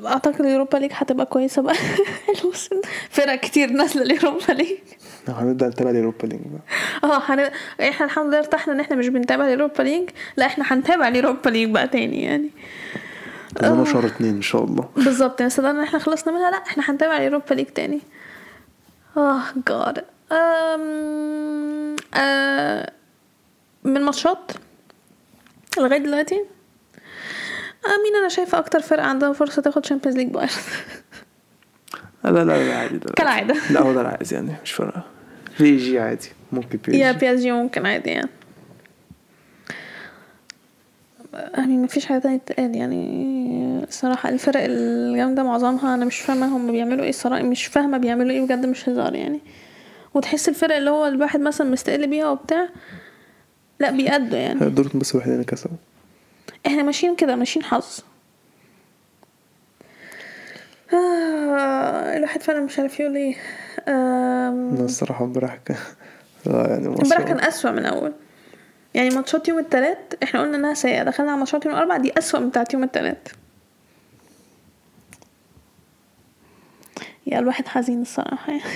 أعتقد 0.06 0.40
ال 0.40 0.46
Europa 0.46 0.76
League 0.76 0.90
هتبقى 0.94 1.26
كويسة 1.26 1.62
بقى. 1.62 1.74
الموسم. 2.40 2.80
فرق 3.10 3.34
كتير 3.34 3.70
نازلة 3.70 4.02
ال 4.02 4.10
Europa 4.10 4.52
League. 4.52 4.78
هنبدأ 5.28 5.68
نتابع 5.68 5.90
اليوروبا 5.90 6.26
ليج 6.26 6.40
بقى. 6.40 7.10
آه 7.10 7.22
هن... 7.26 7.50
إحنا 7.80 8.06
الحمد 8.06 8.26
لله 8.26 8.38
ارتحنا 8.38 8.72
ان 8.74 8.80
إحنا 8.80 8.96
مش 8.96 9.08
بنتابع 9.08 9.44
ال 9.46 9.52
Europa 9.52 9.82
League. 9.82 10.10
لا 10.36 10.46
إحنا 10.46 10.64
هنتابع 10.68 11.08
ال 11.08 11.14
Europa 11.14 11.50
League 11.50 11.70
بقى 11.70 11.88
تاني 11.88 12.22
يعني. 12.22 12.50
قدامنا 13.56 13.84
شهر 13.84 14.06
اتنين 14.06 14.34
إن 14.34 14.42
شاء 14.42 14.64
الله. 14.64 14.88
بالظبط. 14.96 15.40
يعني 15.40 15.50
صدقنا 15.50 15.70
إن 15.70 15.84
إحنا 15.84 15.98
خلصنا 15.98 16.32
منها. 16.32 16.50
لا 16.50 16.56
إحنا 16.56 16.84
هنتابع 16.90 17.16
ال 17.16 17.22
Europa 17.22 17.54
League 17.54 17.66
تاني. 17.66 18.00
آه 19.16 19.42
جاد. 19.68 20.04
آه... 20.32 20.76
من 23.84 24.02
ماتشات 24.02 24.52
لغاية 25.78 25.98
دلوقتي 25.98 26.34
آه 26.34 26.55
مين 28.04 28.16
أنا 28.16 28.28
شايفه 28.28 28.58
أكتر 28.58 28.80
فرقه 28.80 29.06
عندها 29.06 29.32
فرصه 29.32 29.62
تاخد 29.62 29.86
شامبيونز 29.86 30.16
ليج 30.16 30.28
بايرن 30.28 30.50
لا 32.24 32.30
لا 32.30 32.44
لا, 32.44 32.76
عادي 32.76 32.96
ده 32.96 33.12
كالعادة. 33.16 33.54
لا 33.70 33.82
هو 33.82 33.92
ده 33.92 34.00
العادي 34.00 34.34
يعني 34.34 34.52
مش 34.64 34.72
فارقة 34.72 35.04
في 35.56 35.76
جي 35.76 35.98
عادي 36.00 36.28
ممكن 36.52 36.78
بي 36.86 36.98
يا 36.98 37.12
جي 37.12 37.18
بي 37.18 37.34
اس 37.34 37.40
جي 37.40 37.52
ممكن 37.52 37.86
عادي 37.86 38.10
يعني 38.10 38.28
يعني 41.34 41.76
ما 41.76 41.86
فيش 41.86 42.06
حاجة 42.06 42.18
تانية 42.18 42.36
تتقال 42.38 42.76
يعني 42.76 43.84
الصراحه 43.88 44.28
الفرق 44.28 44.60
الجامده 44.64 45.42
معظمها 45.42 45.94
أنا 45.94 46.04
مش 46.04 46.18
فاهمه 46.18 46.56
هم 46.56 46.72
بيعملوا 46.72 47.04
إيه 47.04 47.10
الصراحه 47.10 47.42
مش 47.42 47.66
فاهمه 47.66 47.98
بيعملوا 47.98 48.30
إيه 48.30 48.42
بجد 48.42 48.66
مش 48.66 48.88
هزار 48.88 49.14
يعني 49.14 49.40
وتحس 50.14 50.48
الفرق 50.48 50.76
اللي 50.76 50.90
هو 50.90 51.06
الواحد 51.06 51.40
مثلا 51.40 51.70
مستقل 51.70 52.06
بيها 52.06 52.30
وبتاع 52.30 52.68
لا 53.80 53.90
بيأدوا 53.90 54.38
يعني 54.38 54.58
دورتموند 54.60 54.96
بس 54.96 55.14
الوحيد 55.14 55.32
اللي 55.32 55.44
كسبوا 55.44 55.76
إحنا 56.66 56.82
ماشيين 56.82 57.16
كده 57.16 57.36
ماشيين 57.36 57.64
حظ. 57.64 57.98
آه 60.94 62.16
الواحد 62.16 62.42
فعلا 62.42 62.60
مش 62.60 62.78
عارف 62.78 63.00
يقول 63.00 63.16
إيه. 63.16 63.34
آم، 63.88 64.74
لا 64.76 64.84
الصراحة 64.84 65.24
امبارح 65.24 65.56
كان 65.64 65.76
لا 66.46 66.66
يعني 66.70 66.86
امبارح 66.86 67.22
كان 67.22 67.40
أسوأ 67.40 67.70
من 67.70 67.78
الأول. 67.78 68.12
يعني 68.94 69.10
ماتشات 69.10 69.48
يوم 69.48 69.58
التلات 69.58 70.14
إحنا 70.22 70.40
قلنا 70.40 70.56
إنها 70.56 70.74
سيئة. 70.74 71.02
دخلنا 71.02 71.30
على 71.30 71.38
ماتشات 71.38 71.64
يوم 71.66 71.74
الأربع 71.74 71.96
دي 71.96 72.12
أسوأ 72.18 72.40
من 72.40 72.48
بتاعت 72.48 72.74
يوم 72.74 72.82
التلات. 72.82 73.28
يا 77.26 77.38
الواحد 77.38 77.68
حزين 77.68 78.02
الصراحة. 78.02 78.52
يعني 78.52 78.62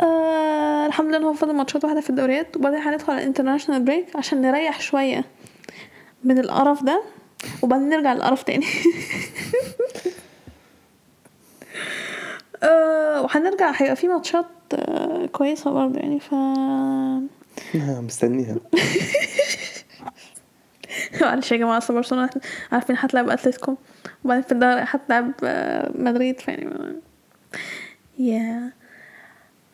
آه 0.00 0.86
الحمد 0.86 1.06
لله 1.08 1.16
إن 1.16 1.22
هو 1.22 1.32
فاضل 1.32 1.54
ماتشات 1.54 1.84
واحدة 1.84 2.00
في 2.00 2.10
الدوريات. 2.10 2.56
وبعدين 2.56 2.78
هندخل 2.78 3.12
على 3.12 3.22
ال 3.22 3.26
international 3.26 3.82
break 3.84 4.16
عشان 4.16 4.40
نريح 4.40 4.80
شوية 4.80 5.24
من 6.24 6.38
القرف 6.38 6.82
ده. 6.82 7.02
وبعدين 7.62 7.88
نرجع 7.88 8.12
للقرف 8.12 8.42
تاني. 8.42 8.66
آه 12.62 13.22
وهنرجع. 13.22 13.70
هيبقى 13.76 13.96
في 13.96 14.08
ماتشات 14.08 14.46
آه 14.74 15.26
كويسة 15.26 15.70
برضه 15.70 15.98
يعني 15.98 16.20
ف 16.20 16.34
مستنيها. 18.06 18.56
معلش 21.20 21.52
يا 21.52 21.56
جماعة 21.56 21.78
أصل 21.78 21.94
برشلونة 21.94 22.30
عارفين 22.72 22.96
هتلعب 22.98 23.28
أتلتيكو. 23.30 23.74
وبعدين 24.24 24.42
في 24.42 24.52
الدوري 24.52 24.84
هتلعب 24.86 25.32
مدريد 25.94 26.40
فيعني 26.40 26.96
يا 28.18 28.72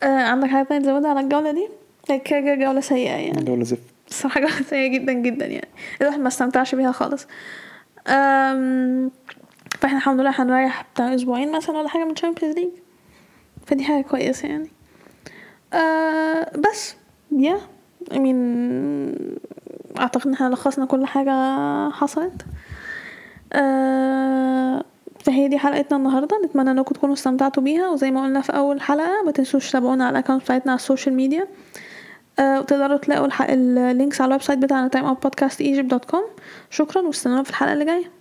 آه 0.03 0.05
عندك 0.23 0.47
حاجة 0.49 0.65
تانية 0.65 0.81
تزودها 0.85 1.09
على 1.09 1.19
الجولة 1.19 1.51
دي؟ 1.51 1.67
هي 2.09 2.19
كده 2.19 2.39
كده 2.41 2.55
جولة 2.55 2.81
سيئة 2.81 3.11
يعني. 3.11 3.43
جولة 3.43 3.63
زفت. 3.63 3.81
الصراحة 4.09 4.39
جولة 4.41 4.61
سيئة 4.69 4.87
جدا 4.87 5.13
جدا 5.13 5.45
يعني. 5.45 5.67
الواحد 6.01 6.19
ما 6.19 6.27
استمتعش 6.27 6.75
بيها 6.75 6.91
خالص. 6.91 7.27
أم... 8.07 9.11
فإحنا 9.79 9.97
الحمد 9.97 10.19
لله 10.19 10.29
هنريح 10.41 10.85
بتاع 10.93 11.15
أسبوعين 11.15 11.51
مثلا 11.51 11.77
ولا 11.77 11.89
حاجة 11.89 12.05
من 12.05 12.11
ال 12.11 12.15
Champions 12.15 12.55
League 12.55 12.69
فدي 13.67 13.83
حاجة 13.83 14.01
كويسة 14.03 14.47
يعني. 14.47 14.69
أه 15.73 16.51
بس 16.57 16.95
يا 17.31 17.59
مين 18.13 18.35
أعتقد 19.99 20.27
إن 20.27 20.33
إحنا 20.33 20.49
لخصنا 20.49 20.85
كل 20.85 21.05
حاجة 21.05 21.31
حصلت. 21.89 22.45
آه 23.53 24.83
فهي 25.29 25.47
دي 25.47 25.57
حلقتنا 25.57 25.97
النهارده. 25.97 26.37
نتمنى 26.45 26.71
إنكم 26.71 26.95
تكونوا 26.95 27.13
استمتعتوا 27.15 27.63
بيها 27.63 27.89
وزي 27.89 28.11
ما 28.11 28.23
قلنا 28.23 28.41
في 28.41 28.55
أول 28.57 28.81
حلقة 28.81 29.23
ما 29.25 29.31
تنسوش 29.31 29.69
تتابعونا 29.69 30.05
على 30.05 30.19
ال 30.19 30.21
accounts 30.21 30.41
بتاعتنا 30.41 30.71
على 30.71 30.79
ال 30.79 30.84
social 30.84 31.15
media. 31.15 31.47
آه 32.39 32.59
وتقدروا 32.59 32.97
تلاقوا 32.97 33.53
ال 33.53 33.64
links 33.64 34.21
على 34.21 34.27
ال 34.27 34.41
website 34.41 34.59
بتاعنا 34.59 34.89
timeoutpodcastegypt.com 34.95 36.41
شكرا 36.69 37.01
واستنونا 37.01 37.43
في 37.43 37.49
الحلقة 37.49 37.73
اللي 37.73 37.85
جاية. 37.85 38.18